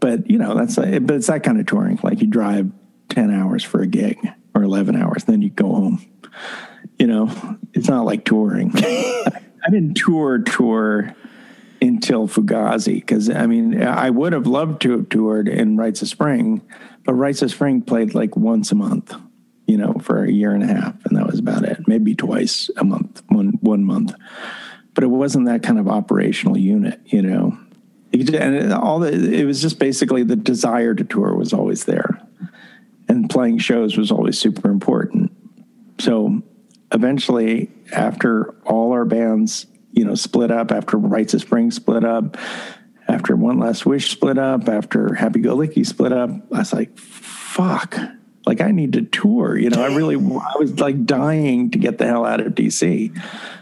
[0.00, 1.98] but you know that's a, but it's that kind of touring.
[2.02, 2.70] Like you drive
[3.08, 4.18] ten hours for a gig
[4.54, 6.06] or eleven hours, then you go home.
[6.98, 8.72] You know, it's not like touring.
[8.76, 11.14] I didn't tour tour
[11.82, 16.08] until Fugazi because I mean I would have loved to have toured in Rites of
[16.08, 16.62] Spring,
[17.04, 19.14] but Rites of Spring played like once a month,
[19.66, 21.86] you know, for a year and a half, and that was about it.
[21.86, 24.14] Maybe twice a month, one one month,
[24.94, 27.58] but it wasn't that kind of operational unit, you know
[28.20, 32.20] and all the it was just basically the desire to tour was always there.
[33.08, 35.32] And playing shows was always super important.
[35.98, 36.42] So
[36.92, 42.36] eventually after all our bands you know split up after rites of spring split up
[43.08, 46.96] after one last wish split up after Happy Go Licky split up i was like
[46.98, 47.98] fuck
[48.46, 51.98] like i need to tour you know i really i was like dying to get
[51.98, 53.12] the hell out of dc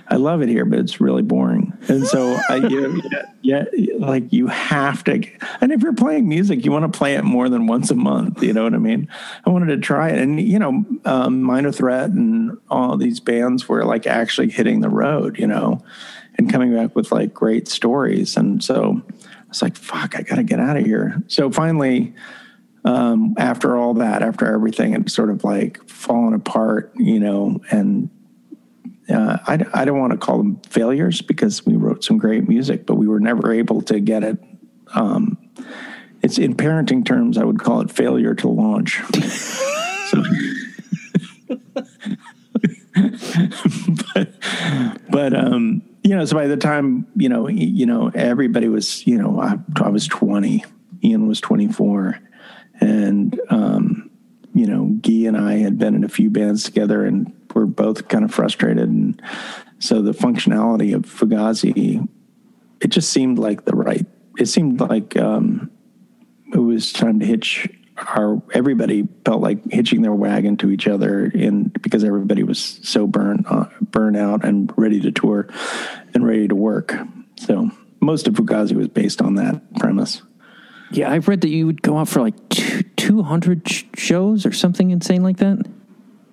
[0.09, 1.73] I love it here, but it's really boring.
[1.88, 3.01] And so, I, you know,
[3.42, 5.23] yeah, yeah, like you have to.
[5.61, 8.42] And if you're playing music, you want to play it more than once a month.
[8.42, 9.09] You know what I mean?
[9.47, 13.68] I wanted to try it, and you know, um, Minor Threat and all these bands
[13.68, 15.38] were like actually hitting the road.
[15.38, 15.83] You know,
[16.37, 18.37] and coming back with like great stories.
[18.37, 22.14] And so I was like, "Fuck, I got to get out of here." So finally.
[22.85, 28.11] Um, after all that, after everything had sort of like fallen apart, you know, and
[29.09, 32.87] uh, I, I don't want to call them failures because we wrote some great music,
[32.87, 34.42] but we were never able to get it.
[34.94, 35.38] Um,
[36.23, 39.03] it's in parenting terms, I would call it failure to launch.
[40.09, 40.23] so,
[44.14, 44.35] but,
[45.11, 49.18] but um, you know, so by the time you know, you know, everybody was, you
[49.18, 50.64] know, I, I was twenty,
[51.03, 52.18] Ian was twenty four,
[52.85, 54.11] and um,
[54.55, 58.09] you know, Guy and I had been in a few bands together, and we're both
[58.09, 58.88] kind of frustrated.
[58.88, 59.20] And
[59.79, 62.09] so the functionality of Fugazi,
[62.81, 64.07] it just seemed like the right.
[64.38, 65.70] It seemed like um,
[66.53, 68.40] it was time to hitch our.
[68.53, 73.47] Everybody felt like hitching their wagon to each other, in because everybody was so burnt
[73.49, 75.49] uh, burnt out and ready to tour
[76.14, 76.94] and ready to work.
[77.38, 77.70] So
[78.01, 80.23] most of Fugazi was based on that premise.
[80.90, 82.35] Yeah, I've read that you would go out for like
[82.97, 85.66] two hundred shows or something insane like that.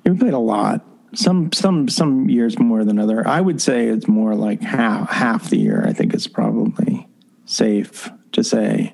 [0.06, 0.86] We played a lot.
[1.14, 3.28] Some some some years more than other.
[3.28, 5.84] I would say it's more like half half the year.
[5.86, 7.08] I think it's probably
[7.46, 8.94] safe to say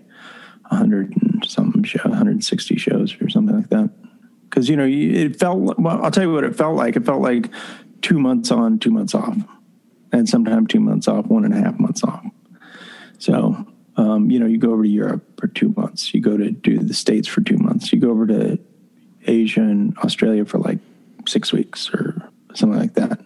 [0.69, 3.89] 100 and something show, 160 shows or something like that.
[4.49, 5.77] Because you know, you- it felt.
[5.79, 6.95] Well, I'll tell you what it felt like.
[6.95, 7.49] It felt like
[8.01, 9.37] two months on, two months off,
[10.11, 12.25] and sometimes two months off, one and a half months off.
[13.19, 13.65] So,
[13.97, 16.13] um, you know, you go over to Europe for two months.
[16.13, 17.91] You go to do the States for two months.
[17.91, 18.59] You go over to
[19.25, 20.77] Asia and Australia for like
[21.27, 23.19] six weeks or something like that.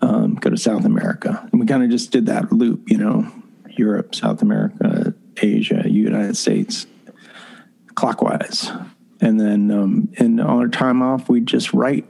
[0.00, 1.48] Um, go to South America.
[1.50, 3.30] And we kind of just did that loop, you know,
[3.70, 6.86] Europe, South America, Asia, United States,
[7.94, 8.70] clockwise.
[9.20, 12.04] And then um, in on our time off, we'd just write.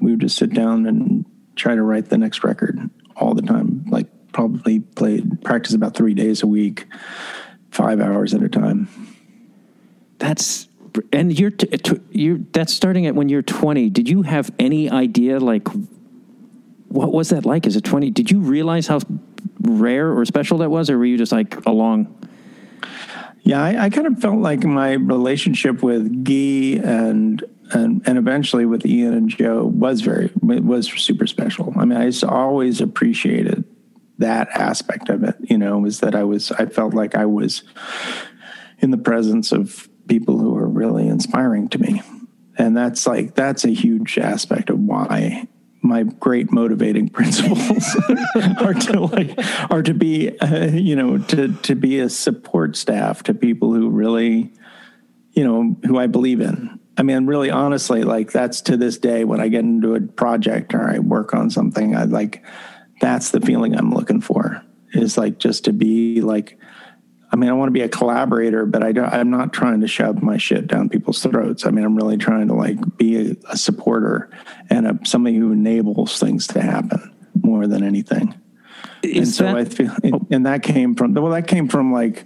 [0.00, 1.24] We would just sit down and
[1.56, 3.73] try to write the next record all the time.
[4.34, 6.86] Probably played practice about three days a week,
[7.70, 8.88] five hours at a time.
[10.18, 10.68] That's
[11.12, 13.88] and you're t- t- you're that's starting at when you're 20.
[13.90, 15.66] Did you have any idea like
[16.88, 18.10] what was that like as a 20?
[18.10, 19.00] Did you realize how
[19.60, 22.14] rare or special that was, or were you just like along?
[23.42, 27.42] Yeah, I, I kind of felt like my relationship with Guy and
[27.72, 31.72] and and eventually with Ian and Joe was very was super special.
[31.76, 33.63] I mean, I just always appreciated
[34.24, 35.36] that aspect of it.
[35.42, 37.62] You know, was that I was I felt like I was
[38.78, 42.02] in the presence of people who were really inspiring to me,
[42.56, 45.46] and that's like that's a huge aspect of why
[45.82, 47.94] my great motivating principles
[48.62, 49.38] are to like
[49.70, 53.90] are to be uh, you know to to be a support staff to people who
[53.90, 54.50] really
[55.32, 56.80] you know who I believe in.
[56.96, 60.72] I mean, really, honestly, like that's to this day when I get into a project
[60.74, 62.44] or I work on something, I like
[63.04, 64.62] that's the feeling I'm looking for
[64.92, 66.58] is like just to be like.
[67.32, 69.88] I mean, I want to be a collaborator, but I don't, I'm not trying to
[69.88, 71.66] shove my shit down people's throats.
[71.66, 74.30] I mean, I'm really trying to like be a, a supporter
[74.70, 77.12] and a, somebody who enables things to happen
[77.42, 78.40] more than anything.
[79.02, 80.24] and Is so that, I feel, oh.
[80.30, 82.24] and that came from well, that came from like,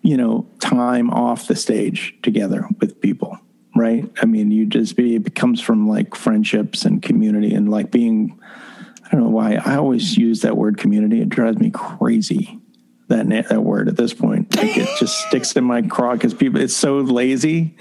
[0.00, 3.38] you know, time off the stage together with people,
[3.76, 4.10] right?
[4.22, 8.40] I mean, you just be it comes from like friendships and community and like being.
[9.12, 11.20] I don't know why I always use that word community.
[11.20, 12.58] It drives me crazy
[13.08, 14.56] that na- that word at this point.
[14.56, 16.60] Like it just sticks in my craw because people.
[16.60, 17.76] It's so lazy,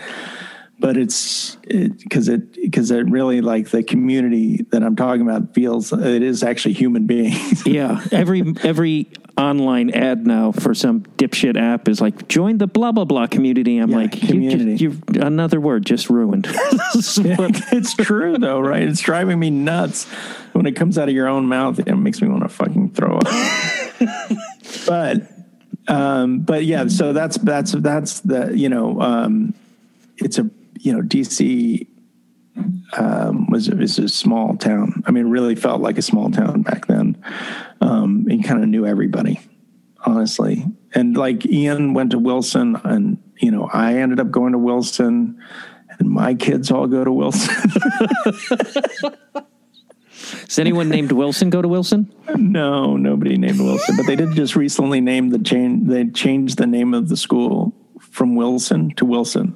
[0.81, 5.93] but it's because it because it, really like the community that I'm talking about feels
[5.93, 7.65] it is actually human beings.
[7.67, 12.91] yeah, every every online ad now for some dipshit app is like join the blah
[12.91, 13.77] blah blah community.
[13.77, 14.71] I'm Yeah, like community.
[14.83, 16.47] You, just, you another word just ruined.
[16.49, 18.83] it's true though, right?
[18.83, 20.05] It's driving me nuts
[20.53, 21.79] when it comes out of your own mouth.
[21.79, 23.27] It makes me want to fucking throw up.
[24.87, 25.31] but,
[25.87, 26.87] um, but yeah.
[26.87, 29.53] So that's that's that's the you know, um,
[30.17, 30.49] it's a
[30.81, 31.87] you know DC
[32.97, 35.03] um, was is a small town.
[35.05, 37.23] I mean, it really felt like a small town back then.
[37.79, 39.39] Um, and kind of knew everybody,
[40.05, 40.65] honestly.
[40.93, 45.41] And like Ian went to Wilson, and you know, I ended up going to Wilson,
[45.99, 47.71] and my kids all go to Wilson.
[50.45, 52.13] Does anyone named Wilson go to Wilson?
[52.35, 55.87] no, nobody named Wilson, but they did just recently name the change.
[55.87, 59.55] They changed the name of the school from Wilson to Wilson.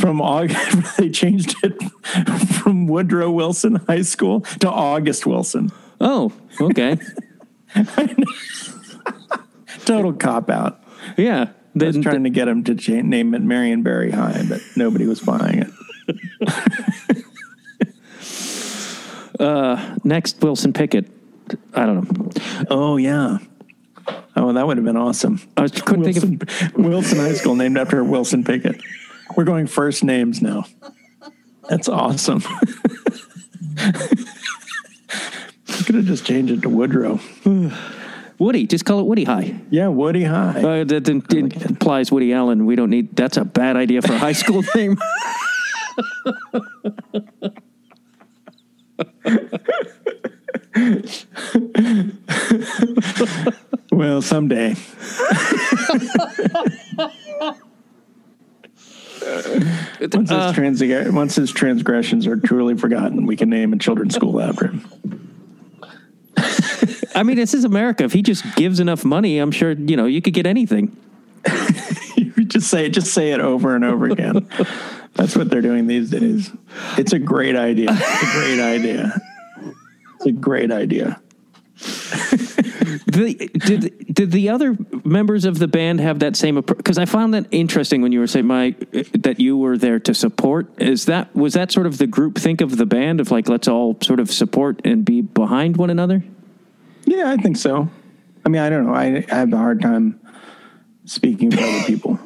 [0.00, 1.80] From August, they changed it
[2.62, 5.70] from Woodrow Wilson High School to August Wilson.
[6.00, 6.98] Oh, okay.
[9.84, 10.82] Total cop out.
[11.16, 11.50] Yeah.
[11.74, 15.06] they was trying to get him to cha- name it Marion Barry High, but nobody
[15.06, 15.70] was buying it.
[19.40, 21.10] Uh, next, Wilson Pickett.
[21.74, 22.30] I don't know.
[22.70, 23.38] Oh yeah.
[24.36, 25.40] Oh, that would have been awesome.
[25.56, 28.80] I was, couldn't Wilson, think of Wilson High School named after Wilson Pickett.
[29.36, 30.64] We're going first names now.
[31.68, 32.42] That's awesome.
[33.78, 33.92] I
[35.86, 37.20] could have just changed it to Woodrow.
[38.38, 38.66] Woody.
[38.66, 39.54] Just call it Woody High.
[39.70, 40.62] Yeah, Woody High.
[40.62, 42.66] Uh, that that- that implies Woody Allen.
[42.66, 43.14] We don't need.
[43.16, 44.96] That's a bad idea for a high school name.
[53.90, 54.74] Well, someday.
[60.12, 64.14] once, Uh, his trans- once his transgressions are truly forgotten, we can name a children's
[64.14, 65.28] school after him.
[67.14, 68.04] I mean, this is America.
[68.04, 70.96] If he just gives enough money, I'm sure you know you could get anything.
[72.14, 74.48] You just say it, just say it over and over again.
[75.14, 76.50] That's what they're doing these days.
[76.96, 77.88] It's a great idea.
[77.90, 79.20] It's a great idea.
[80.16, 81.20] It's a great idea.
[82.82, 86.78] Did did the other members of the band have that same approach?
[86.78, 88.74] Because I found that interesting when you were saying my
[89.12, 90.68] that you were there to support.
[90.78, 93.68] Is that was that sort of the group think of the band of like let's
[93.68, 96.24] all sort of support and be behind one another?
[97.04, 97.88] Yeah, I think so.
[98.44, 98.94] I mean, I don't know.
[98.94, 100.20] I, I have a hard time
[101.04, 102.18] speaking for other people,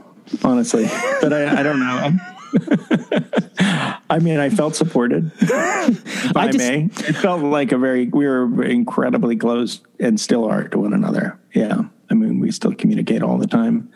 [0.42, 0.84] honestly,
[1.20, 2.35] but I, I don't know.
[4.08, 5.30] I mean, I felt supported.
[5.88, 10.44] If I, just- may, it felt like a very we were incredibly close and still
[10.44, 11.38] are to one another.
[11.54, 13.92] Yeah, I mean, we still communicate all the time,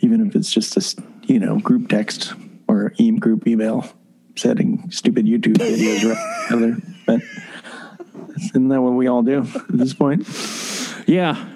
[0.00, 2.34] even if it's just a you know group text
[2.68, 3.86] or e group email,
[4.36, 6.82] setting stupid YouTube videos right together.
[7.06, 7.22] But
[8.36, 10.26] isn't that what we all do at this point?
[11.06, 11.48] Yeah.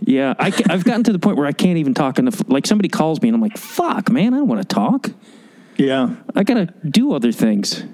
[0.00, 2.88] Yeah, I, have gotten to the point where I can't even talk the like somebody
[2.88, 5.10] calls me and I'm like, "Fuck, man, I don't want to talk.
[5.76, 6.14] Yeah.
[6.34, 7.84] I gotta do other things."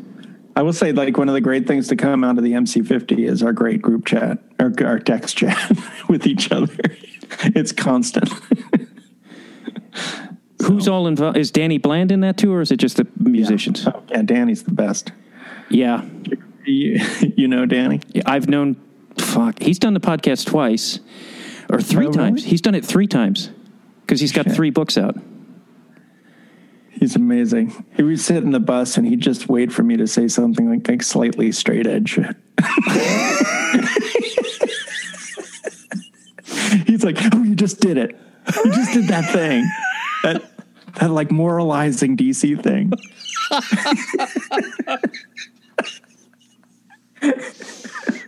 [0.55, 3.27] I will say, like, one of the great things to come out of the MC50
[3.27, 5.57] is our great group chat, our, our text chat
[6.11, 6.75] with each other.
[7.45, 8.29] It's constant.
[10.63, 11.37] Who's all involved?
[11.39, 13.87] Is Danny Bland in that too, or is it just the musicians?
[13.87, 15.11] Oh, yeah, Danny's the best.
[15.71, 16.05] Yeah,
[16.67, 17.01] You,
[17.37, 18.01] you know Danny?
[18.13, 18.77] Yeah, I've known.
[19.19, 21.01] Fuck, he's done the podcast twice
[21.71, 22.19] or three Oh, really?
[22.19, 22.45] times.
[22.45, 23.51] He's done it three times
[24.03, 24.55] because he's got Shit.
[24.55, 25.17] three books out.
[27.03, 27.85] He's amazing.
[27.97, 30.71] He would sit in the bus and he'd just wait for me to say something
[30.71, 32.15] like, like slightly straight edge.
[36.87, 38.17] He's like, "Oh, you just did it.
[38.65, 39.69] You just did that thing.
[40.23, 40.45] That
[41.01, 42.93] that like moralizing DC thing."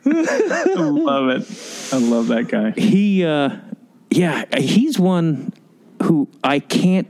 [0.04, 1.46] I love it.
[1.92, 2.72] I love that guy.
[2.72, 3.56] He, uh,
[4.10, 5.52] yeah, he's one
[6.02, 7.06] who I can't.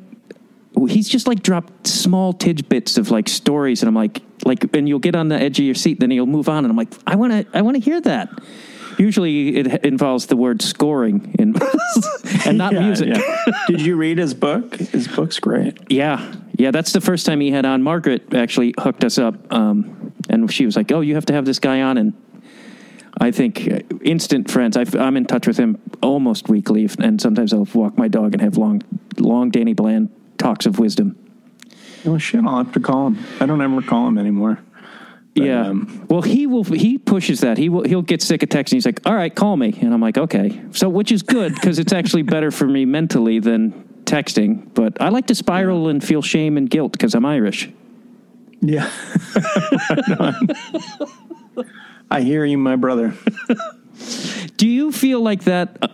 [0.88, 4.98] He's just like dropped small tidbits of like stories, and I'm like, like, and you'll
[4.98, 7.16] get on the edge of your seat, then he'll move on, and I'm like, I
[7.16, 8.28] want to, I want to hear that.
[8.98, 11.60] Usually, it involves the word scoring and
[12.46, 13.08] and not Yeah, music.
[13.08, 13.44] yeah.
[13.66, 14.74] Did you read his book?
[14.76, 15.78] His book's great.
[15.90, 17.82] Yeah, yeah, that's the first time he had on.
[17.82, 21.44] Margaret actually hooked us up, um, and she was like, "Oh, you have to have
[21.44, 22.12] this guy on." And
[23.20, 24.76] I think uh, instant friends.
[24.76, 28.42] I've, I'm in touch with him almost weekly, and sometimes I'll walk my dog and
[28.42, 28.82] have long,
[29.18, 31.16] long Danny Bland talks of wisdom.
[32.06, 32.44] Oh shit!
[32.44, 33.18] I'll have to call him.
[33.40, 34.58] I don't ever call him anymore.
[35.34, 35.66] But, yeah.
[35.66, 36.62] um, well, he will.
[36.64, 37.58] He pushes that.
[37.58, 37.82] He will.
[37.84, 38.74] He'll get sick of texting.
[38.74, 41.78] He's like, "All right, call me," and I'm like, "Okay." So, which is good because
[41.78, 43.72] it's actually better for me mentally than
[44.04, 44.72] texting.
[44.74, 47.70] But I like to spiral and feel shame and guilt because I'm Irish.
[48.60, 48.88] Yeah.
[52.10, 53.14] I hear you, my brother.
[54.56, 55.78] Do you feel like that?
[55.82, 55.88] uh,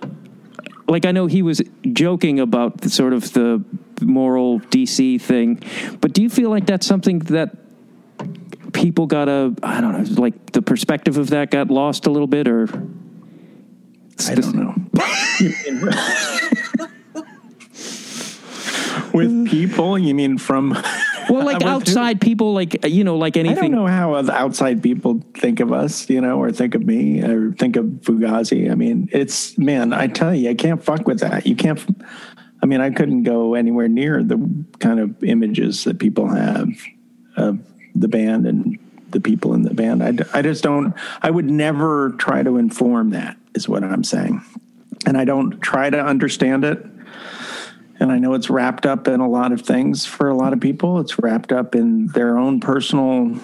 [0.88, 1.62] Like I know he was
[1.93, 3.64] joking about the, sort of the
[4.01, 5.62] moral DC thing,
[6.01, 7.57] but do you feel like that's something that
[8.72, 12.26] people got a I don't know, like the perspective of that got lost a little
[12.26, 12.64] bit, or
[14.28, 14.74] I don't know.
[19.12, 20.70] With people, you mean from?
[21.28, 21.68] well, like With who?
[21.68, 23.59] outside people, like you know, like anything.
[23.59, 27.22] I don't know how outside people think of us, you know, or think of me,
[27.22, 28.70] or think of Fugazi.
[28.70, 29.92] I mean, it's man.
[29.92, 31.46] I tell you, I can't fuck with that.
[31.46, 31.80] You can't.
[32.62, 36.68] I mean, I couldn't go anywhere near the kind of images that people have
[37.36, 37.58] of
[37.94, 38.78] the band and
[39.11, 40.02] the people in the band.
[40.02, 40.94] I, I just don't.
[41.22, 43.36] I would never try to inform that.
[43.54, 44.42] Is what I'm saying,
[45.06, 46.84] and I don't try to understand it.
[47.98, 50.61] And I know it's wrapped up in a lot of things for a lot of
[50.61, 51.00] people.
[51.00, 53.38] It's wrapped up in their own personal,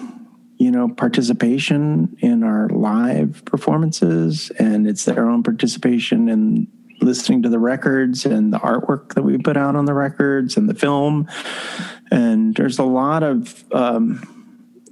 [0.57, 6.67] you know, participation in our live performances, and it's their own participation in
[7.01, 10.69] listening to the records and the artwork that we put out on the records and
[10.69, 11.27] the film.
[12.11, 14.36] And there's a lot of um,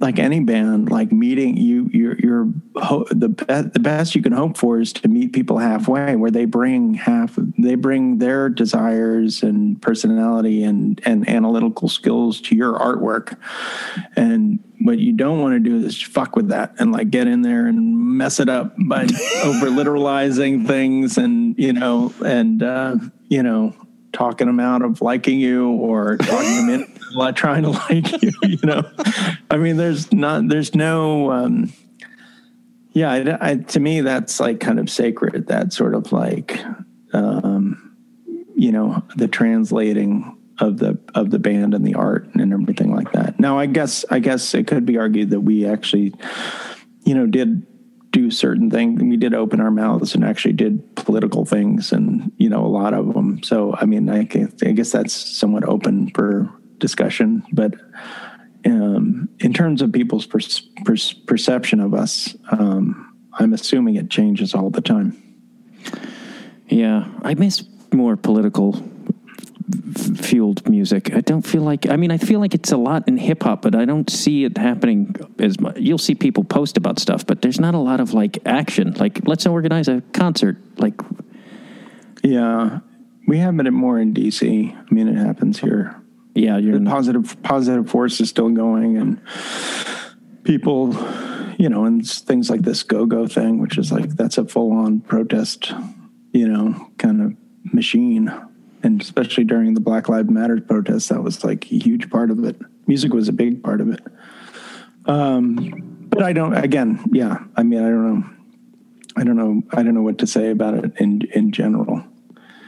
[0.00, 4.32] like any band, like meeting you, you're, you're ho- the be- the best you can
[4.32, 9.42] hope for is to meet people halfway, where they bring half, they bring their desires
[9.42, 13.36] and personality and and analytical skills to your artwork,
[14.16, 17.42] and what you don't want to do is fuck with that and like get in
[17.42, 19.02] there and mess it up by
[19.44, 22.96] over literalizing things and you know and uh,
[23.28, 23.74] you know
[24.12, 28.32] talking them out of liking you or talking them in like trying to like you
[28.42, 28.82] you know?
[29.50, 31.72] I mean there's not there's no um
[32.92, 36.58] yeah I, I, to me that's like kind of sacred that sort of like
[37.12, 37.96] um
[38.54, 43.12] you know the translating of the of the band and the art and everything like
[43.12, 43.38] that.
[43.38, 46.14] Now i guess i guess it could be argued that we actually
[47.04, 47.66] you know did
[48.16, 52.48] do certain things we did open our mouths and actually did political things and you
[52.48, 56.50] know a lot of them so i mean i, I guess that's somewhat open for
[56.78, 57.74] discussion but
[58.64, 60.40] um, in terms of people's per-
[60.84, 60.96] per-
[61.26, 65.16] perception of us um, i'm assuming it changes all the time
[66.68, 68.82] Yeah, I miss more political
[70.16, 71.14] fueled music.
[71.14, 71.88] I don't feel like.
[71.88, 74.44] I mean, I feel like it's a lot in hip hop, but I don't see
[74.44, 75.78] it happening as much.
[75.78, 78.94] You'll see people post about stuff, but there's not a lot of like action.
[78.94, 80.56] Like, let's organize a concert.
[80.78, 80.94] Like,
[82.22, 82.80] Yeah,
[83.26, 84.42] we have it more in DC.
[84.76, 86.02] I mean, it happens here.
[86.36, 89.20] Yeah, you're The positive positive force is still going, and
[90.44, 90.94] people,
[91.58, 94.72] you know, and things like this go go thing, which is like that's a full
[94.72, 95.72] on protest,
[96.32, 97.32] you know, kind of
[97.72, 98.32] machine.
[98.82, 102.44] And especially during the Black Lives Matter protests, that was like a huge part of
[102.44, 102.60] it.
[102.86, 104.00] Music was a big part of it.
[105.06, 106.54] Um, but I don't.
[106.54, 107.38] Again, yeah.
[107.56, 108.30] I mean, I don't know.
[109.16, 109.62] I don't know.
[109.72, 112.04] I don't know what to say about it in in general.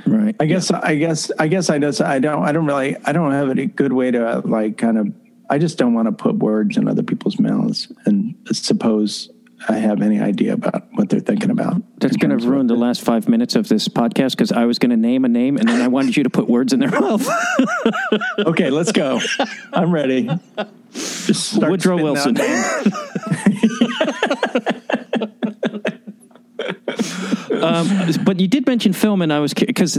[0.08, 0.36] Right.
[0.40, 3.32] I guess I guess I guess I just I don't I don't really I don't
[3.32, 5.08] have any good way to like kind of
[5.50, 9.30] I just don't want to put words in other people's mouths and suppose
[9.68, 11.82] I have any idea about what they're thinking about.
[11.98, 14.90] That's going to ruin the last five minutes of this podcast because I was going
[14.90, 17.26] to name a name and then I wanted you to put words in their mouth.
[18.38, 19.20] Okay, let's go.
[19.72, 20.30] I'm ready.
[21.56, 22.36] Woodrow Wilson.
[27.62, 27.88] um,
[28.24, 29.98] but you did mention film, and I was because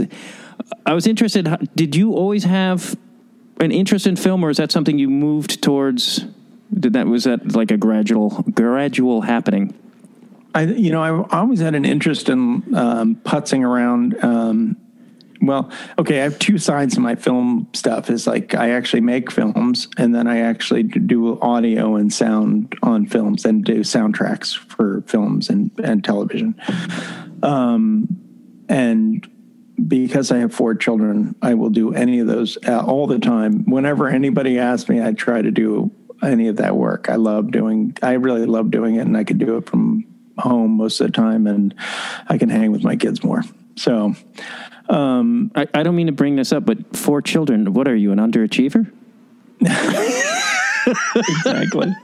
[0.86, 1.48] I was interested.
[1.74, 2.96] Did you always have
[3.60, 6.24] an interest in film, or is that something you moved towards?
[6.72, 9.74] Did that was that like a gradual gradual happening?
[10.54, 14.22] I, you know, I always had an interest in um, putzing around.
[14.22, 14.76] Um,
[15.42, 18.10] well, okay, I have two sides to my film stuff.
[18.10, 23.06] Is like I actually make films, and then I actually do audio and sound on
[23.06, 26.60] films, and do soundtracks for films and and television.
[27.42, 28.06] Um,
[28.68, 29.26] and
[29.88, 33.64] because I have four children, I will do any of those all the time.
[33.64, 35.90] Whenever anybody asks me, I try to do
[36.22, 37.08] any of that work.
[37.08, 37.96] I love doing.
[38.02, 40.04] I really love doing it, and I can do it from
[40.38, 41.74] home most of the time, and
[42.28, 43.42] I can hang with my kids more.
[43.76, 44.14] So
[44.90, 47.72] Um, I, I don't mean to bring this up, but four children.
[47.72, 48.90] What are you, an underachiever?
[51.16, 51.94] exactly,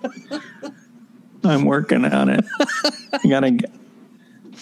[1.44, 2.44] I'm working on it.
[3.12, 3.50] I gotta.
[3.52, 3.72] get-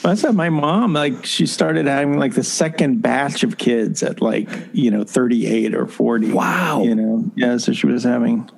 [0.04, 4.20] I said my mom, like she started having like the second batch of kids at
[4.20, 6.30] like you know 38 or 40.
[6.32, 6.82] Wow.
[6.82, 7.56] You know, yeah.
[7.56, 8.50] So she was having.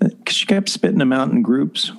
[0.00, 1.90] Cause she kept spitting them out in groups.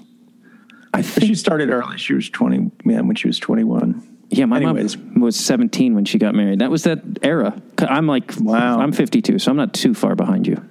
[0.94, 1.28] I think.
[1.28, 1.98] she started early.
[1.98, 4.15] She was 20, yeah, when she was 21.
[4.30, 4.98] Yeah, my Anyways.
[4.98, 6.60] mom was 17 when she got married.
[6.60, 7.62] That was that era.
[7.78, 8.80] I'm like, Wow.
[8.80, 10.64] I'm 52, so I'm not too far behind you.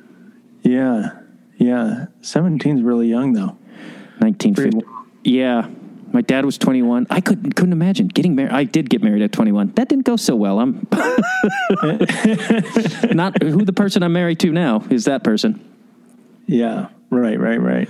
[0.62, 1.10] Yeah.
[1.56, 2.06] Yeah.
[2.22, 3.56] 17 is really young, though.
[4.18, 4.80] 1950.
[5.22, 5.68] Yeah.
[6.12, 7.08] My dad was 21.
[7.10, 8.52] I couldn't couldn't imagine getting married.
[8.52, 9.72] I did get married at 21.
[9.74, 10.60] That didn't go so well.
[10.60, 10.86] I'm
[13.12, 15.60] not who the person I'm married to now is that person.
[16.46, 16.88] Yeah.
[17.10, 17.88] Right, right, right.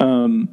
[0.00, 0.48] Um,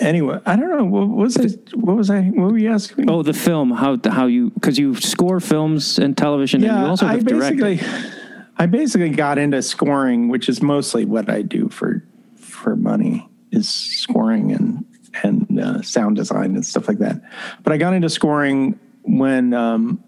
[0.00, 0.84] anyway, I don't know.
[0.84, 3.12] What was I, what was I, what were you asking me?
[3.12, 3.70] Oh, the film.
[3.70, 8.12] How how you because you score films and television, and you also I basically, directed.
[8.56, 12.04] I basically got into scoring, which is mostly what I do for
[12.36, 14.84] for money is scoring and
[15.22, 17.20] and uh, sound design and stuff like that.
[17.62, 20.02] But I got into scoring when um,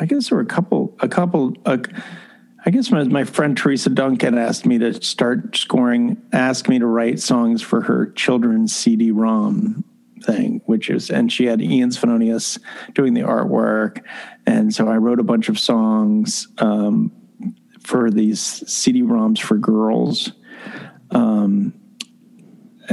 [0.00, 1.54] I guess there were a couple a couple.
[1.64, 1.78] Uh,
[2.64, 6.86] I guess my, my friend Theresa Duncan asked me to start scoring, asked me to
[6.86, 9.84] write songs for her children's CD-ROM
[10.22, 12.60] thing, which is, and she had Ian Svenonius
[12.94, 14.04] doing the artwork.
[14.46, 17.10] And so I wrote a bunch of songs um,
[17.80, 20.32] for these CD-ROMs for girls.
[21.10, 21.74] Um,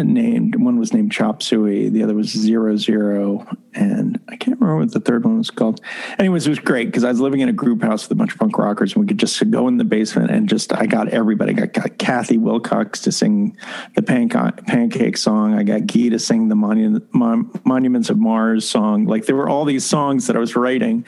[0.06, 4.82] named one was named Chop Suey, the other was Zero Zero, and I can't remember
[4.82, 5.82] what the third one was called.
[6.18, 8.34] Anyways, it was great because I was living in a group house with a bunch
[8.34, 11.10] of punk rockers, and we could just go in the basement and just I got
[11.10, 11.52] everybody.
[11.52, 13.58] I got, got Kathi Wilcox to sing
[13.96, 15.54] the panca- pancake song.
[15.54, 19.06] I got Guy to sing the Monu- Mon- Monuments of Mars song.
[19.06, 21.06] Like there were all these songs that I was writing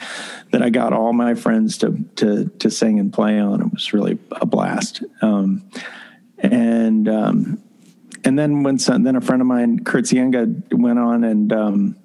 [0.50, 3.60] that I got all my friends to to to sing and play on.
[3.60, 5.02] It was really a blast.
[5.20, 5.68] Um,
[6.38, 7.62] and um,
[8.24, 11.96] and then when some, then a friend of mine, Kurt Sayenga, went on and um,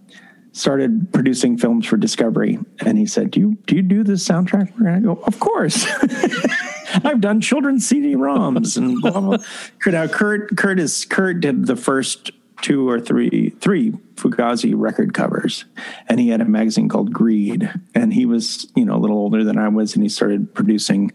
[0.51, 4.77] started producing films for Discovery, and he said, "Do you do you do this soundtrack?"
[4.77, 5.85] And I go, "Of course."
[7.03, 9.37] I've done children's CD-ROMs and blah blah.
[9.79, 15.13] Kurt, now Kurt, Kurt is Kurt did the first two or three three Fugazi record
[15.13, 15.65] covers,
[16.07, 19.43] and he had a magazine called Greed, and he was you know a little older
[19.43, 21.11] than I was, and he started producing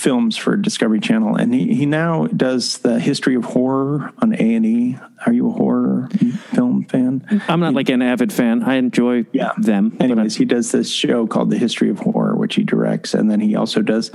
[0.00, 4.54] films for Discovery Channel, and he, he now does the history of horror on A
[4.54, 4.98] and E.
[5.26, 6.08] Are you a horror
[6.54, 7.42] film fan?
[7.46, 8.62] I'm not like an avid fan.
[8.62, 9.52] I enjoy Yeah.
[9.58, 9.94] them.
[10.00, 13.40] Anyways, he does this show called The History of Horror, which he directs, and then
[13.40, 14.10] he also does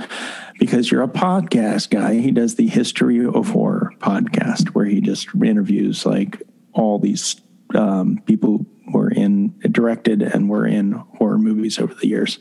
[0.58, 2.14] because you're a podcast guy.
[2.14, 7.36] He does the History of Horror podcast, where he just interviews like all these
[7.74, 12.38] um, people who are in directed and were in horror movies over the years.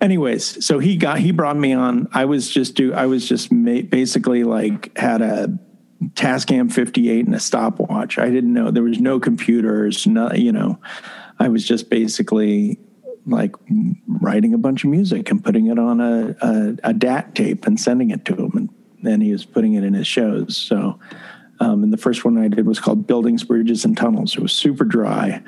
[0.00, 2.08] Anyways, so he got he brought me on.
[2.12, 5.58] I was just do I was just ma- basically like had a
[6.14, 8.18] Tascam 58 and a stopwatch.
[8.18, 10.78] I didn't know there was no computers, no, you know.
[11.40, 12.78] I was just basically
[13.26, 13.54] like
[14.06, 17.78] writing a bunch of music and putting it on a, a, a DAT tape and
[17.78, 18.52] sending it to him.
[18.54, 18.68] And
[19.02, 20.56] then he was putting it in his shows.
[20.56, 20.98] So,
[21.60, 24.36] um, and the first one I did was called Buildings, Bridges, and Tunnels.
[24.36, 25.42] It was super dry,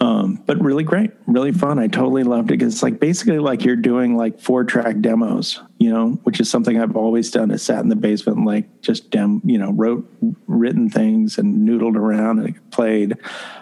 [0.00, 1.78] um, but really great, really fun.
[1.78, 5.60] I totally loved it because it's like basically like you're doing like four track demos,
[5.78, 7.50] you know, which is something I've always done.
[7.50, 10.06] Is sat in the basement and like just dem, you know, wrote
[10.46, 13.16] written things and noodled around and played.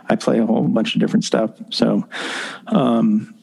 [0.09, 1.51] I play a whole bunch of different stuff.
[1.71, 2.07] So,
[2.67, 3.35] um,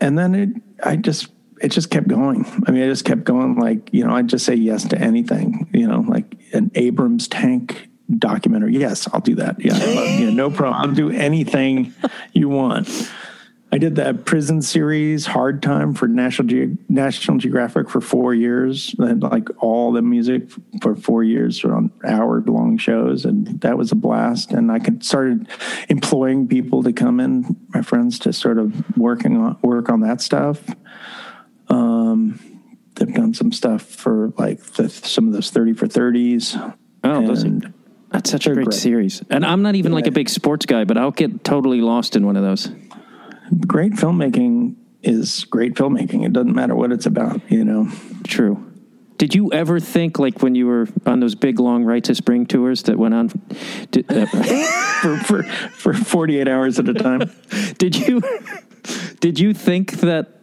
[0.00, 0.48] and then it,
[0.84, 1.28] I just
[1.62, 2.44] it just kept going.
[2.66, 3.56] I mean, I just kept going.
[3.56, 5.68] Like you know, I'd just say yes to anything.
[5.72, 7.88] You know, like an Abrams tank
[8.18, 8.76] documentary.
[8.76, 9.64] Yes, I'll do that.
[9.64, 9.76] Yeah,
[10.18, 10.90] you know, no problem.
[10.90, 11.94] I'll do anything
[12.32, 12.88] you want.
[13.74, 18.94] I did that prison series, Hard Time, for National Ge- National Geographic for four years.
[18.98, 20.50] Had like all the music
[20.82, 24.52] for four years on hour long shows, and that was a blast.
[24.52, 25.48] And I could started
[25.88, 30.20] employing people to come in, my friends, to sort of working on work on that
[30.20, 30.62] stuff.
[31.72, 32.38] Um,
[32.94, 36.56] they've done some stuff for like the, some of those thirty for thirties.
[37.04, 37.58] Oh, those are,
[38.10, 38.74] that's such a great, great.
[38.74, 39.22] series.
[39.30, 42.26] And I'm not even like a big sports guy, but I'll get totally lost in
[42.26, 42.70] one of those.
[43.66, 46.24] great filmmaking is great filmmaking.
[46.24, 47.90] It doesn't matter what it's about, you know.
[48.24, 48.68] True.
[49.18, 52.44] Did you ever think, like when you were on those big long Rites of Spring
[52.44, 53.28] tours that went on,
[53.90, 54.26] did, uh,
[55.02, 57.30] For for for 48 hours at a time.
[57.78, 58.22] did you
[59.18, 60.41] did you think that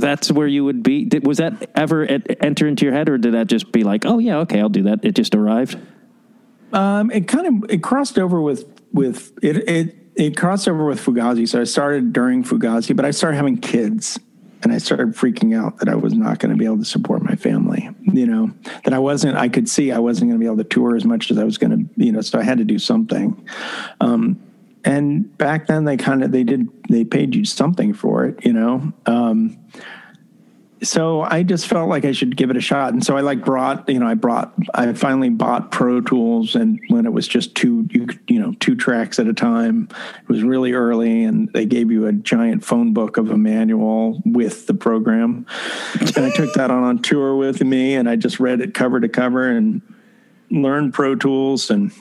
[0.00, 1.04] that's where you would be?
[1.04, 4.04] Did, was that ever et- enter into your head, or did that just be like,
[4.04, 5.04] oh yeah, okay, I'll do that?
[5.04, 5.78] It just arrived.
[6.72, 11.00] Um, it kind of it crossed over with with it it it crossed over with
[11.00, 11.48] Fugazi.
[11.48, 14.18] So I started during Fugazi, but I started having kids,
[14.62, 17.22] and I started freaking out that I was not going to be able to support
[17.22, 17.88] my family.
[18.02, 18.50] You know
[18.84, 19.36] that I wasn't.
[19.36, 21.44] I could see I wasn't going to be able to tour as much as I
[21.44, 22.04] was going to.
[22.04, 23.48] You know, so I had to do something.
[24.00, 24.42] Um,
[24.84, 28.44] and back then they kind of they did they paid you something for it.
[28.44, 28.92] You know.
[29.06, 29.58] Um,
[30.82, 32.92] so I just felt like I should give it a shot.
[32.92, 36.80] And so I like brought, you know, I brought, I finally bought Pro Tools and
[36.88, 39.88] when it was just two, you, you know, two tracks at a time,
[40.22, 44.20] it was really early and they gave you a giant phone book of a manual
[44.24, 45.46] with the program.
[46.00, 49.00] and I took that on on tour with me and I just read it cover
[49.00, 49.82] to cover and
[50.50, 51.92] learned Pro Tools and,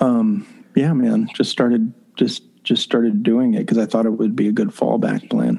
[0.00, 4.34] um, yeah, man, just started, just, just started doing it because I thought it would
[4.34, 5.56] be a good fallback plan.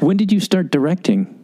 [0.00, 1.40] When did you start directing?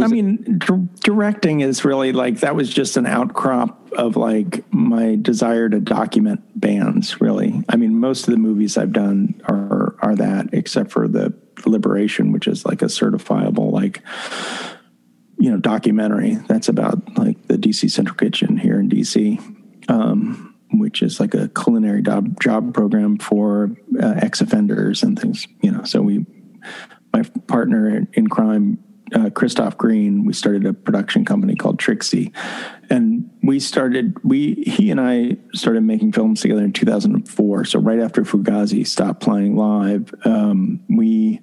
[0.00, 5.16] I mean, dir- directing is really like that was just an outcrop of like my
[5.20, 7.20] desire to document bands.
[7.20, 11.32] Really, I mean, most of the movies I've done are are that, except for the
[11.64, 14.02] Liberation, which is like a certifiable like
[15.38, 16.34] you know documentary.
[16.48, 19.40] That's about like the DC Central Kitchen here in DC.
[19.90, 25.46] Um, which is like a culinary job job program for uh, ex offenders and things,
[25.62, 25.84] you know.
[25.84, 26.26] So we,
[27.12, 28.78] my partner in, crime,
[29.14, 32.32] uh, Christoph Green, we started a production company called Trixie,
[32.90, 37.64] and we started we he and I started making films together in 2004.
[37.64, 41.40] So right after Fugazi stopped playing live, um, we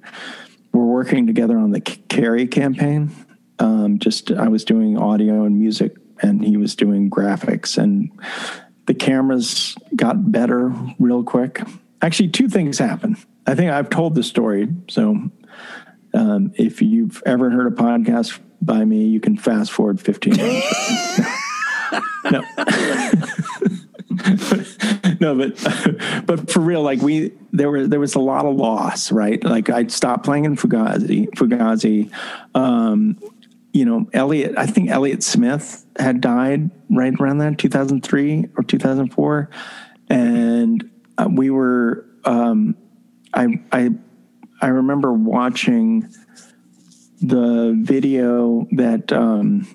[0.71, 3.11] were working together on the Kerry campaign.
[3.57, 8.11] Um, just I was doing audio and music, and he was doing graphics, and
[8.85, 11.61] the cameras got better real quick.
[12.01, 13.17] Actually, two things happened.
[13.47, 15.29] I think I've told the story, so
[16.13, 21.19] um, if you've ever heard a podcast by me, you can fast forward 15 minutes.
[22.31, 22.41] no.
[25.19, 29.11] no, but but for real, like we there were there was a lot of loss,
[29.11, 29.43] right?
[29.43, 32.11] Like I stopped playing in Fugazi, Fugazi.
[32.55, 33.17] Um,
[33.75, 34.53] you know, Elliot.
[34.57, 39.49] I think Elliot Smith had died right around that 2003 or 2004,
[40.09, 42.05] and uh, we were.
[42.23, 42.77] Um,
[43.33, 43.89] I I
[44.61, 46.09] I remember watching
[47.21, 49.67] the video that um,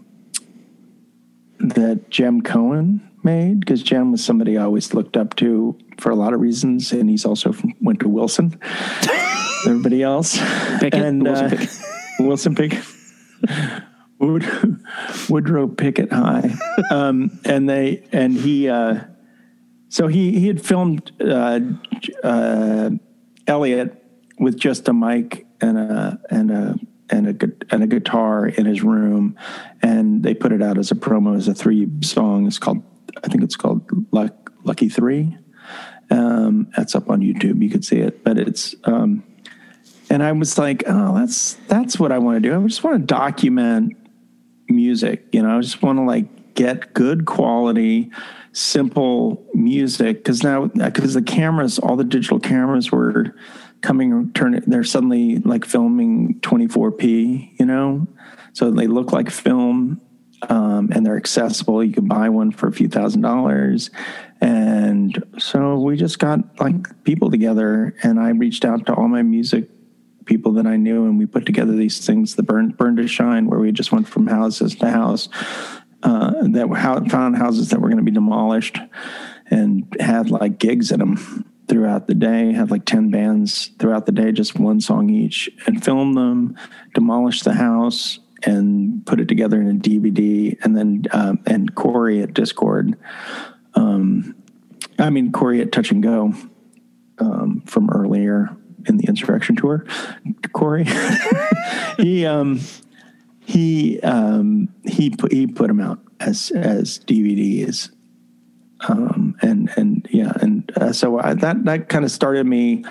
[1.59, 6.17] that Jem Cohen made because Jem was somebody I always looked up to for a
[6.17, 8.59] lot of reasons, and he's also from, went to Wilson.
[9.67, 10.39] Everybody else,
[10.79, 10.95] Pickett?
[10.95, 11.79] and Wilson uh, Pickett.
[12.21, 12.85] Wilson Pickett.
[14.21, 14.45] Wood,
[15.29, 16.55] Woodrow Pickett High,
[16.91, 19.01] um, and they and he, uh,
[19.89, 21.61] so he he had filmed uh,
[22.23, 22.91] uh,
[23.47, 24.05] Elliot
[24.39, 26.77] with just a mic and a and a
[27.09, 29.37] and a and a guitar in his room,
[29.83, 32.47] and they put it out as a promo as a three song.
[32.47, 32.83] It's called
[33.25, 35.37] I think it's called Luck, Lucky Three,
[36.11, 37.63] Um, that's up on YouTube.
[37.63, 38.75] You could see it, but it's.
[38.85, 39.25] Um,
[40.13, 42.59] and I was like, oh, that's that's what I want to do.
[42.59, 43.97] I just want to document
[44.71, 45.27] music.
[45.33, 48.11] You know, I just want to like get good quality,
[48.53, 53.35] simple music because now because the cameras, all the digital cameras were
[53.83, 58.07] coming turn they're suddenly like filming 24p you know
[58.53, 60.01] so they look like film
[60.49, 63.91] um, and they're accessible you can buy one for a few thousand dollars
[64.41, 69.23] and so we just got like people together and i reached out to all my
[69.23, 69.69] music
[70.31, 73.47] people that i knew and we put together these things the burn burn to shine
[73.47, 75.29] where we just went from houses to house
[76.03, 76.69] uh, that
[77.11, 78.79] found houses that were going to be demolished
[79.51, 84.13] and had like gigs in them throughout the day, had like 10 bands throughout the
[84.13, 86.57] day, just one song each, and filmed them,
[86.95, 90.57] demolished the house, and put it together in a DVD.
[90.65, 92.95] And then, um, and Corey at Dischord.
[93.75, 94.35] um,
[94.99, 96.35] I mean, Corey at Touch and Go
[97.19, 98.57] um, from earlier
[98.87, 99.85] in the Insurrection Tour,
[100.53, 100.85] Corey,
[101.97, 102.61] he, um,
[103.45, 107.91] he, um, he put, he put them out as, as DVDs
[108.89, 112.85] um, and and yeah, and uh, so I, that that kind of started me,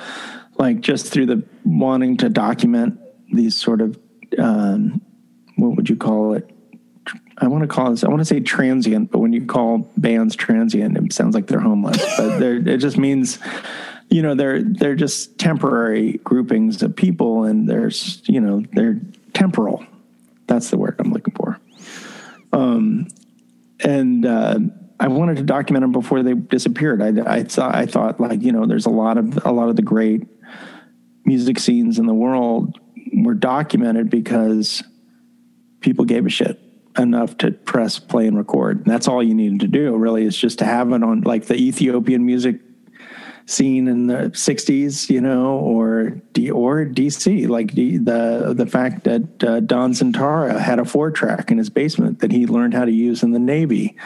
[0.58, 3.00] like just through the wanting to document
[3.32, 3.98] these sort of
[4.38, 5.02] um,
[5.56, 6.50] what would you call it?
[7.40, 8.04] I want to call this.
[8.04, 11.60] I want to say transient, but when you call bands transient, it sounds like they're
[11.60, 11.98] homeless.
[12.18, 13.40] but it just means,
[14.10, 19.00] you know, they're they're just temporary groupings of people, and there's you know they're
[19.34, 19.86] temporal.
[20.48, 21.60] That's the word I'm looking for.
[22.52, 23.08] Um,
[23.84, 24.60] and uh,
[25.00, 27.02] I wanted to document them before they disappeared.
[27.02, 29.76] I, I thought I thought like you know there's a lot of a lot of
[29.76, 30.24] the great
[31.26, 32.80] music scenes in the world
[33.14, 34.84] were documented because
[35.82, 36.60] people gave a shit
[36.98, 38.78] enough to press play and record.
[38.78, 41.46] And that's all you needed to do really is just to have it on like
[41.46, 42.60] the Ethiopian music
[43.50, 49.04] scene in the 60s, you know, or D, or DC, like the the, the fact
[49.06, 52.86] that uh, Don Zientara had a four track in his basement that he learned how
[52.86, 53.98] to use in the Navy,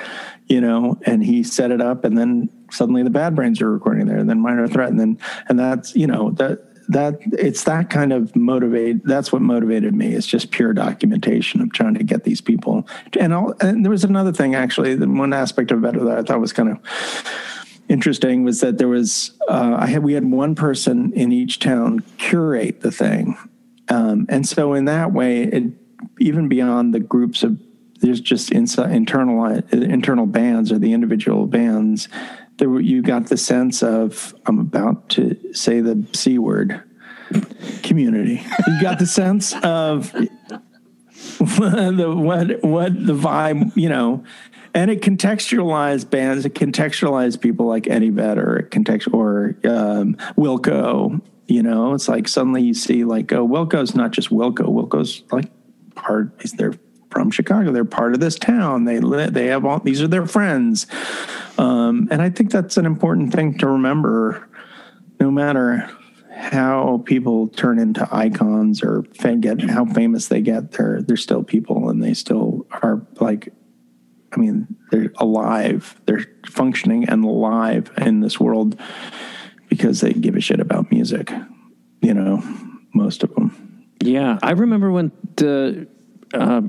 [0.47, 4.07] you know, and he set it up, and then suddenly the Bad Brains are recording
[4.07, 5.17] there, and then Minor Threat, and then
[5.49, 10.13] and that's you know that that it's that kind of motivate that's what motivated me
[10.13, 12.85] it's just pure documentation of trying to get these people.
[13.17, 16.21] And, all, and there was another thing actually the one aspect of it that i
[16.21, 16.79] thought was kind of
[17.93, 22.03] interesting was that there was uh, I had we had one person in each town
[22.17, 23.37] curate the thing,
[23.87, 25.63] um, and so in that way, it,
[26.19, 27.59] even beyond the groups of
[28.01, 32.09] there's just inside, internal internal bands or the individual bands.
[32.57, 36.83] There were, you got the sense of I'm about to say the c word
[37.83, 38.43] community.
[38.67, 40.13] You got the sense of
[41.39, 44.23] the what what the vibe you know
[44.73, 51.21] and it contextualized bands, it contextualized people like Eddie Vedder, it context or um, Wilco.
[51.47, 54.65] You know, it's like suddenly you see like, oh, Wilco's not just Wilco.
[54.65, 55.51] Wilco's like
[55.93, 56.39] part.
[56.55, 56.73] They're
[57.11, 57.71] from Chicago.
[57.71, 58.85] They're part of this town.
[58.85, 58.99] They.
[58.99, 59.79] They have all.
[59.79, 60.87] These are their friends.
[61.59, 64.49] Um, and I think that's an important thing to remember.
[65.19, 65.89] No matter
[66.35, 69.03] how people turn into icons or
[69.39, 73.53] get how famous they get, they're they're still people, and they still are like
[74.33, 75.99] I mean, they're alive.
[76.05, 78.79] They're functioning and alive in this world
[79.69, 81.31] because they give a shit about music.
[82.01, 82.43] You know,
[82.93, 83.85] most of them.
[84.01, 85.87] Yeah, I remember when the
[86.33, 86.61] uh,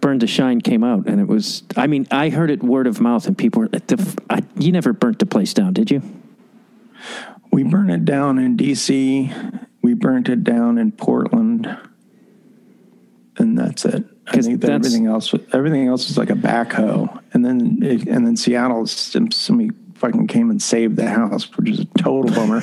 [0.00, 1.62] "Burn to Shine" came out, and it was.
[1.76, 3.68] I mean, I heard it word of mouth, and people were.
[3.68, 6.02] The, I, you never burnt the place down, did you?
[7.52, 9.30] We burned it down in D.C.
[9.82, 11.78] We burnt it down in Portland,
[13.36, 14.04] and that's it.
[14.26, 18.26] I think that everything else, everything else was like a backhoe, and then it, and
[18.26, 22.62] then Seattle, somebody fucking came and saved the house, which is a total bummer.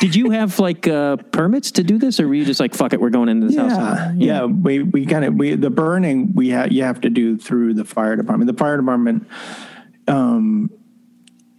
[0.00, 2.92] Did you have like uh, permits to do this, or were you just like, "Fuck
[2.94, 4.14] it, we're going into this yeah, house"?
[4.16, 4.44] Yeah, yeah.
[4.46, 7.84] We we kind of we the burning we have you have to do through the
[7.84, 8.50] fire department.
[8.50, 9.28] The fire department
[10.08, 10.70] um,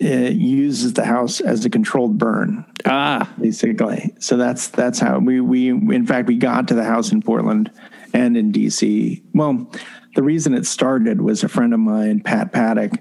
[0.02, 2.66] it uses the house as a controlled burn.
[2.86, 4.16] Ah, basically.
[4.20, 7.72] So that's that's how we we in fact we got to the house in Portland
[8.12, 9.22] and in DC.
[9.36, 9.72] Well,
[10.16, 12.94] the reason it started was a friend of mine, Pat Paddock,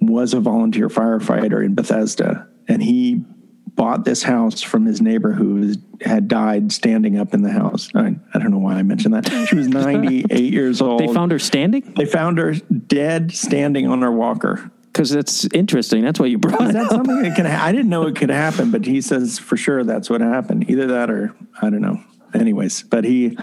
[0.00, 3.22] was a volunteer firefighter in Bethesda, and he
[3.68, 7.88] bought this house from his neighbor who had died standing up in the house.
[7.94, 9.28] I, I don't know why I mentioned that.
[9.48, 11.00] She was 98 years old.
[11.00, 11.94] They found her standing?
[11.96, 14.72] They found her dead standing on her walker.
[14.92, 16.02] Because that's interesting.
[16.02, 16.90] That's why you brought Is it that up.
[16.90, 19.84] something that can ha- I didn't know it could happen, but he says for sure
[19.84, 20.68] that's what happened.
[20.70, 22.02] Either that or I don't know
[22.34, 23.36] anyways, but he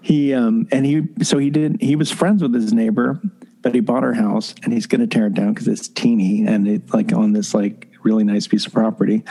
[0.00, 3.20] he um and he so he did he was friends with his neighbor
[3.62, 6.46] but he bought her house and he's going to tear it down because it's teeny
[6.46, 9.24] and it's like on this like really nice piece of property.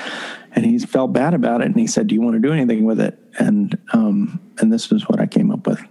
[0.51, 2.83] And he felt bad about it and he said, "Do you want to do anything
[2.83, 5.81] with it?" And um, and this was what I came up with.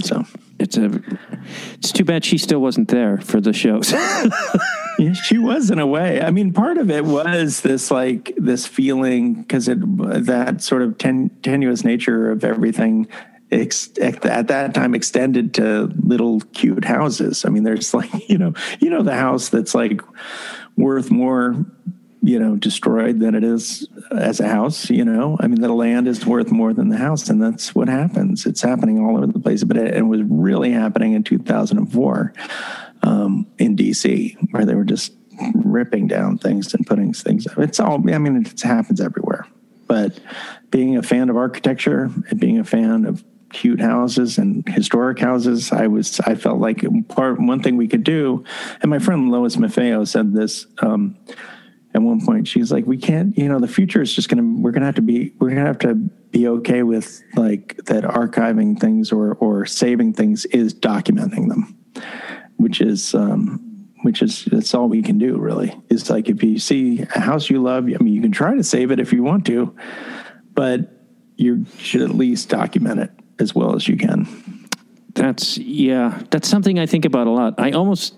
[0.00, 0.24] So
[0.58, 1.00] It's a.
[1.74, 3.92] It's too bad she still wasn't there for the shows.
[4.98, 6.20] yeah, she was in a way.
[6.20, 9.78] I mean, part of it was this like this feeling because it
[10.26, 13.08] that sort of ten, tenuous nature of everything
[13.50, 17.44] ex, at that time extended to little cute houses.
[17.44, 20.00] I mean, there's like you know you know the house that's like
[20.76, 21.64] worth more
[22.24, 25.36] you know destroyed than it is as a house you know?
[25.40, 28.46] I mean the land is worth more than the house and that's what happens.
[28.46, 32.32] It's happening all over the place but it, it was really happening in 2004
[33.02, 35.12] um, in dc where they were just
[35.54, 37.58] ripping down things and putting things up.
[37.58, 39.46] It's all i mean it happens everywhere.
[39.86, 40.18] But
[40.70, 43.22] being a fan of architecture and being a fan of
[43.54, 45.72] cute houses and historic houses.
[45.72, 48.44] I was I felt like part one thing we could do,
[48.82, 51.16] and my friend Lois Maffeo said this um,
[51.94, 52.48] at one point.
[52.48, 55.02] She's like, we can't, you know, the future is just gonna we're gonna have to
[55.02, 60.14] be we're gonna have to be okay with like that archiving things or or saving
[60.14, 61.76] things is documenting them,
[62.56, 63.14] which is.
[63.14, 63.70] Um,
[64.02, 67.48] which is that's all we can do really is like if you see a house
[67.48, 69.74] you love i mean you can try to save it if you want to
[70.52, 70.94] but
[71.36, 74.26] you should at least document it as well as you can.
[75.14, 76.22] That's yeah.
[76.30, 77.54] That's something I think about a lot.
[77.58, 78.14] I almost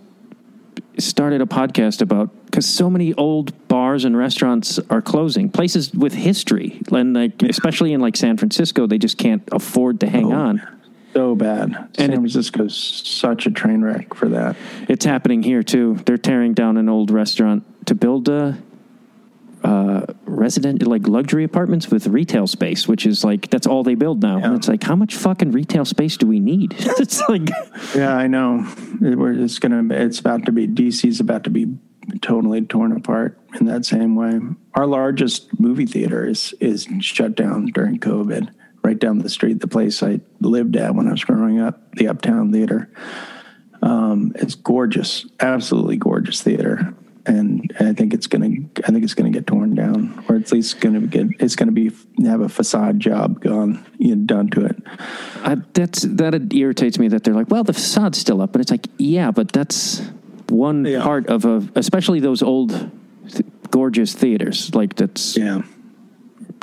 [0.99, 5.51] started a podcast about because so many old bars and restaurants are closing.
[5.51, 10.07] Places with history, and like especially in like San Francisco, they just can't afford to
[10.09, 10.37] hang Oh.
[10.37, 10.63] on.
[11.15, 11.75] So bad.
[11.97, 14.55] San it- Francisco's such a train wreck for that.
[14.89, 15.99] It's happening here too.
[16.05, 18.59] They're tearing down an old restaurant to build a
[19.67, 24.23] uh, resident like luxury apartments with retail space, which is like that's all they build
[24.23, 24.39] now.
[24.39, 24.47] Yeah.
[24.47, 26.75] And it's like, how much fucking retail space do we need?
[26.79, 27.49] it's like,
[27.95, 28.65] Yeah, I know.
[29.03, 29.83] It- we're- It's gonna.
[29.95, 30.67] It's about to be.
[30.69, 31.67] DC's about to be
[32.23, 34.39] totally torn apart in that same way.
[34.75, 38.51] Our largest movie theater is is shut down during COVID.
[38.85, 42.07] Right down the street, the place I lived at when I was growing up, the
[42.07, 42.89] Uptown Theater.
[43.83, 46.95] Um, it's gorgeous, absolutely gorgeous theater,
[47.27, 48.49] and I think it's gonna.
[48.85, 51.27] I think it's gonna get torn down, or at least gonna get.
[51.41, 51.91] It's gonna be
[52.25, 54.77] have a facade job gone, you know, done to it.
[55.43, 58.71] I, that's that irritates me that they're like, well, the facade's still up, but it's
[58.71, 60.03] like, yeah, but that's
[60.49, 61.03] one Yeah.
[61.03, 62.71] part of a, especially those old,
[63.29, 64.75] th- gorgeous theaters.
[64.75, 65.37] Like that's.
[65.37, 65.63] Yeah.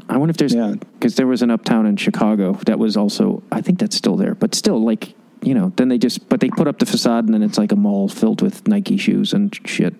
[0.10, 0.76] I wonder if there's Yeah.
[0.94, 3.44] because there was an uptown in Chicago that was also.
[3.52, 6.50] I think that's still there, but still, like you know, then they just but they
[6.50, 9.54] put up the facade and then it's like a mall filled with Nike shoes and
[9.66, 9.94] shit.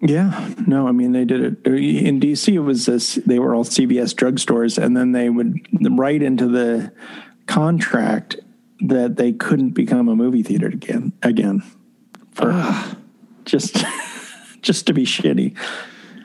[0.00, 2.52] Yeah, no, I mean they did it in DC.
[2.54, 5.66] It was this; they were all CVS drugstores, and then they would
[5.98, 6.92] write into the
[7.46, 8.36] contract
[8.80, 11.12] that they couldn't become a movie theater again.
[11.22, 11.64] Again,
[12.32, 12.52] for
[13.44, 13.84] just
[14.62, 15.56] just to be shitty.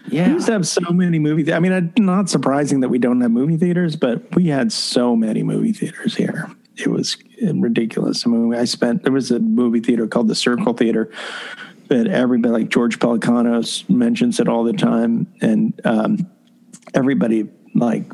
[0.10, 1.52] Yeah, we used to have so many movie.
[1.52, 5.16] I mean, it's not surprising that we don't have movie theaters, but we had so
[5.16, 6.52] many movie theaters here.
[6.76, 8.26] It was ridiculous.
[8.26, 11.10] I mean, I spent there was a movie theater called the Circle Theater
[11.88, 16.32] that everybody, like George Pelecanos, mentions it all the time, and um,
[16.94, 18.06] everybody like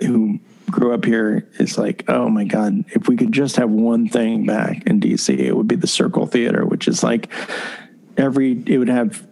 [0.00, 0.38] who
[0.70, 4.46] grew up here is like, oh my god, if we could just have one thing
[4.46, 7.30] back in DC, it would be the Circle Theater, which is like
[8.16, 9.26] every it would have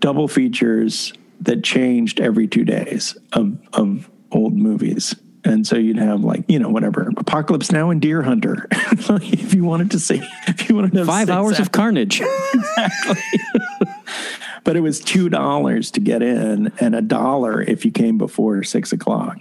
[0.00, 5.14] double features that changed every two days of of old movies.
[5.44, 8.66] And so you'd have like, you know, whatever, Apocalypse Now and Deer Hunter.
[8.72, 12.20] if you wanted to see, if you wanted to five hours of carnage.
[14.64, 18.62] but it was two dollars to get in and a dollar if you came before
[18.62, 19.38] six o'clock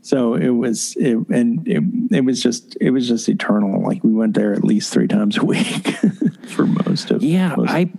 [0.00, 4.12] so it was it and it, it was just it was just eternal like we
[4.12, 5.86] went there at least three times a week
[6.46, 7.90] for most of Yeah, most- I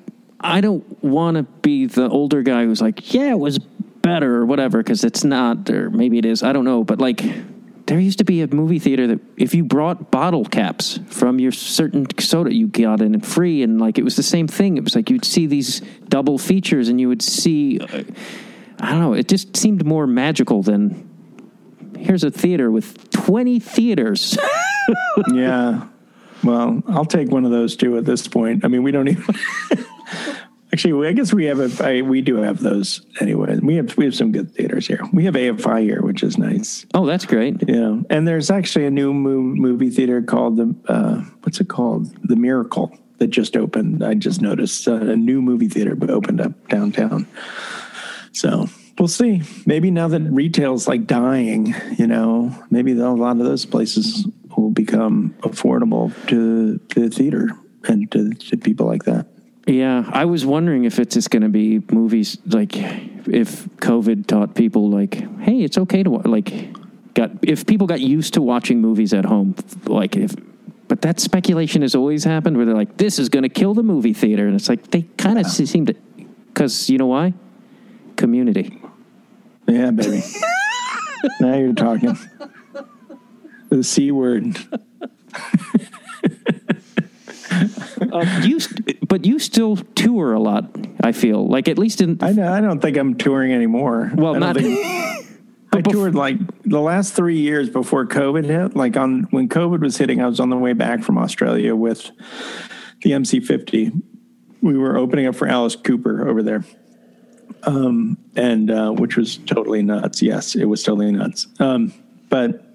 [0.42, 3.60] I don't want to be the older guy who's like, yeah, it was
[4.10, 6.42] better or whatever because it's not, or maybe it is.
[6.44, 7.22] I don't know, but like.
[7.86, 11.52] There used to be a movie theater that if you brought bottle caps from your
[11.52, 14.78] certain soda, you got in free, and like it was the same thing.
[14.78, 18.04] It was like you'd see these double features, and you would see, uh,
[18.80, 21.10] I don't know, it just seemed more magical than
[21.98, 24.38] here's a theater with twenty theaters.
[25.34, 25.88] yeah
[26.44, 29.36] well i'll take one of those too at this point i mean we don't even
[30.74, 34.06] actually i guess we have a I, we do have those anyway we have we
[34.06, 37.68] have some good theaters here we have afi here which is nice oh, that's great.
[37.68, 42.08] Yeah, and there's actually a new mo- movie theater called the uh, what's it called?
[42.28, 44.04] The Miracle that just opened.
[44.04, 47.28] I just noticed uh, a new movie theater opened up downtown.
[48.32, 48.68] So
[48.98, 49.42] we'll see.
[49.66, 54.72] Maybe now that retail's like dying, you know, maybe a lot of those places will
[54.72, 57.50] become affordable to the theater
[57.86, 59.28] and to, to people like that.
[59.70, 64.56] Yeah, I was wondering if it's just going to be movies like if COVID taught
[64.56, 66.74] people like, hey, it's okay to like
[67.14, 69.54] got if people got used to watching movies at home,
[69.86, 70.34] like if.
[70.88, 73.84] But that speculation has always happened where they're like, this is going to kill the
[73.84, 75.94] movie theater, and it's like they kind of seem to,
[76.48, 77.36] because you know why?
[78.16, 78.82] Community.
[79.68, 80.24] Yeah, baby.
[81.40, 82.18] now you're talking.
[83.70, 84.58] The c word.
[88.12, 90.76] Um, you, st- but you still tour a lot.
[91.04, 94.12] I feel like at least in I know, I don't think I'm touring anymore.
[94.16, 94.56] well, I not.
[94.58, 95.26] think-
[95.72, 98.76] I toured like the last three years before COVID hit.
[98.76, 102.10] Like on when COVID was hitting, I was on the way back from Australia with
[103.04, 104.02] the MC50.
[104.62, 106.64] We were opening up for Alice Cooper over there,
[107.64, 110.22] um, and uh, which was totally nuts.
[110.22, 111.48] Yes, it was totally nuts.
[111.60, 111.94] Um,
[112.30, 112.69] but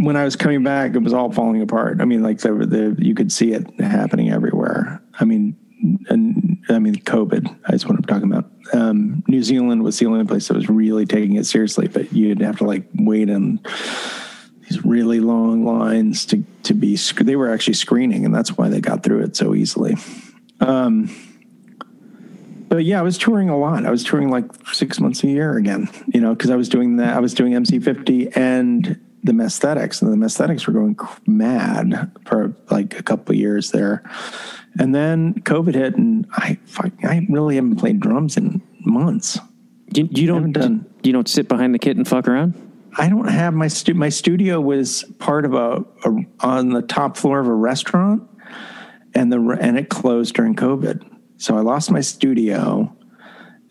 [0.00, 2.00] when I was coming back, it was all falling apart.
[2.00, 5.02] I mean, like the, the you could see it happening everywhere.
[5.18, 5.56] I mean,
[6.08, 8.50] and I mean, COVID is what I'm talking about.
[8.72, 12.40] Um, New Zealand was the only place that was really taking it seriously, but you'd
[12.40, 13.60] have to like wait in
[14.62, 16.96] these really long lines to to be.
[16.96, 19.96] They were actually screening, and that's why they got through it so easily.
[20.60, 21.10] Um,
[22.68, 23.86] but yeah, I was touring a lot.
[23.86, 26.96] I was touring like six months a year again, you know, because I was doing
[26.96, 27.16] that.
[27.16, 30.96] I was doing MC50 and the Messthetics, and the Messthetics were going
[31.26, 34.08] mad for like a couple of years there.
[34.78, 36.58] And then COVID hit, and I
[37.02, 39.38] I really haven't played drums in months.
[39.92, 42.54] You, you don't done- you don't sit behind the kit and fuck around.
[42.96, 47.16] I don't have my stu- my studio was part of a, a on the top
[47.16, 48.22] floor of a restaurant,
[49.14, 51.08] and the and it closed during COVID.
[51.36, 52.94] So I lost my studio,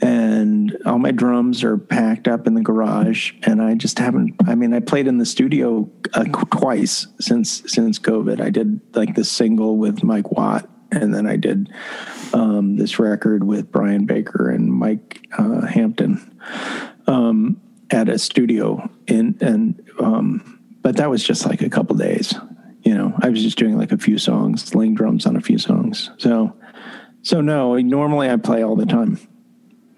[0.01, 4.35] and all my drums are packed up in the garage, and I just haven't.
[4.45, 8.41] I mean, I played in the studio uh, twice since since COVID.
[8.41, 11.69] I did like this single with Mike Watt, and then I did
[12.33, 16.39] um, this record with Brian Baker and Mike uh, Hampton
[17.07, 22.33] um, at a studio in and um, but that was just like a couple days
[22.83, 25.57] you know i was just doing like a few songs laying drums on a few
[25.57, 26.53] songs so
[27.21, 29.19] so no normally i play all the time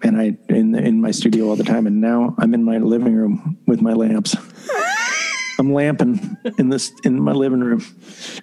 [0.02, 3.14] and i in in my studio all the time and now i'm in my living
[3.14, 4.34] room with my lamps
[5.58, 7.82] i'm lamping in this in my living room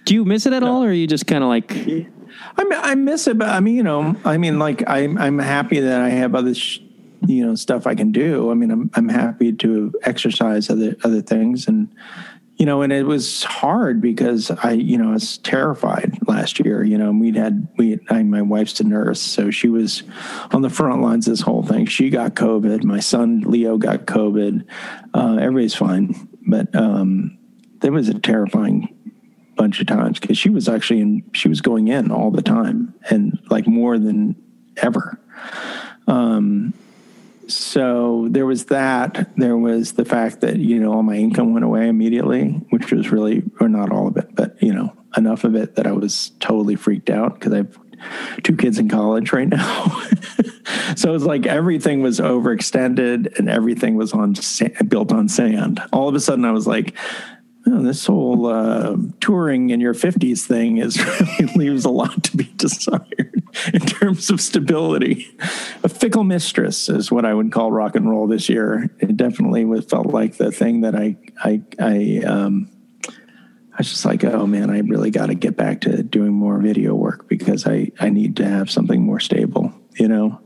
[0.05, 1.72] Do you miss it at all, or are you just kind of like?
[1.76, 5.38] I mean, I miss it, but I mean, you know, I mean, like, I'm I'm
[5.39, 6.80] happy that I have other, sh-
[7.26, 8.49] you know, stuff I can do.
[8.49, 11.89] I mean, I'm I'm happy to exercise other other things, and
[12.58, 16.84] you know, and it was hard because I, you know, I was terrified last year.
[16.84, 20.03] You know, we'd had we, I, my wife's a nurse, so she was
[20.51, 21.28] on the front lines.
[21.28, 22.84] This whole thing, she got COVID.
[22.84, 24.66] My son Leo got COVID.
[25.14, 27.38] Uh, everybody's fine, but um,
[27.80, 28.93] there was a terrifying
[29.55, 32.93] bunch of times because she was actually in she was going in all the time
[33.10, 34.36] and like more than
[34.78, 35.20] ever
[36.08, 36.74] um
[37.48, 39.30] so there was that.
[39.38, 43.12] There was the fact that you know all my income went away immediately which was
[43.12, 46.32] really or not all of it but you know enough of it that i was
[46.39, 47.78] totally freaked out because i have
[48.43, 50.04] two kids in college right now.
[50.95, 55.82] So it's like everything was overextended and everything was on sa- built on sand.
[55.91, 56.95] All of a sudden i was like
[57.68, 61.04] oh, this whole uh, touring in your 50s thing is
[61.39, 63.37] really leaves a lot to be desired
[63.74, 65.28] in terms of stability.
[65.84, 68.89] A fickle mistress is what I would call rock and roll this year.
[69.00, 72.70] It definitely was, felt like the thing that I, I, I, um,
[73.08, 76.60] I was just like, oh man, I really got to get back to doing more
[76.60, 80.41] video work because I, I need to have something more stable, you know?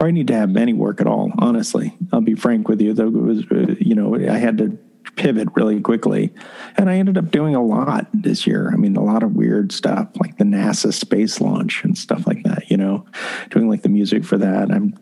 [0.00, 1.96] Or I need to have any work at all, honestly.
[2.12, 2.94] I'll be frank with you.
[2.94, 4.78] Though it was, uh, you know, I had to
[5.16, 6.32] pivot really quickly.
[6.76, 8.70] And I ended up doing a lot this year.
[8.72, 12.42] I mean, a lot of weird stuff like the NASA space launch and stuff like
[12.44, 13.06] that, you know,
[13.50, 14.70] doing like the music for that.
[14.70, 14.98] I'm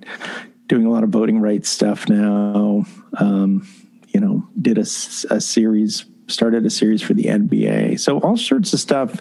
[0.68, 2.84] doing a lot of voting rights stuff now.
[3.18, 3.66] Um,
[4.08, 7.98] you know, did a series, started a series for the NBA.
[8.00, 9.20] So all sorts of stuff.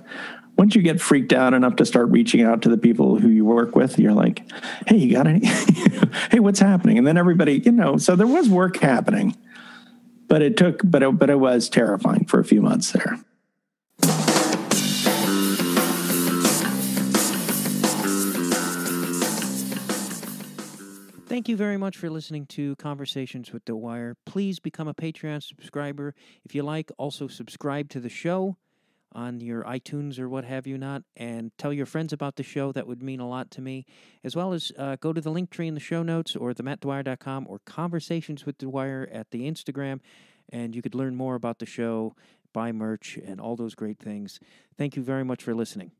[0.58, 3.46] Once you get freaked out enough to start reaching out to the people who you
[3.46, 4.44] work with, you're like,
[4.86, 5.46] hey, you got any?
[6.30, 6.98] hey, what's happening?
[6.98, 9.36] And then everybody, you know, so there was work happening
[10.32, 13.20] but it took but it, but it was terrifying for a few months there
[21.28, 24.18] Thank you very much for listening to Conversations with The Wire.
[24.26, 26.14] Please become a Patreon subscriber.
[26.44, 28.58] If you like, also subscribe to the show
[29.14, 32.72] on your iTunes or what have you not, and tell your friends about the show.
[32.72, 33.86] That would mean a lot to me.
[34.24, 37.48] As well as uh, go to the link tree in the show notes or themattdwyer.com
[37.50, 40.00] or Conversations with Wire at the Instagram,
[40.50, 42.16] and you could learn more about the show.
[42.54, 44.40] buy merch, and all those great things.
[44.78, 45.92] Thank you very much for listening.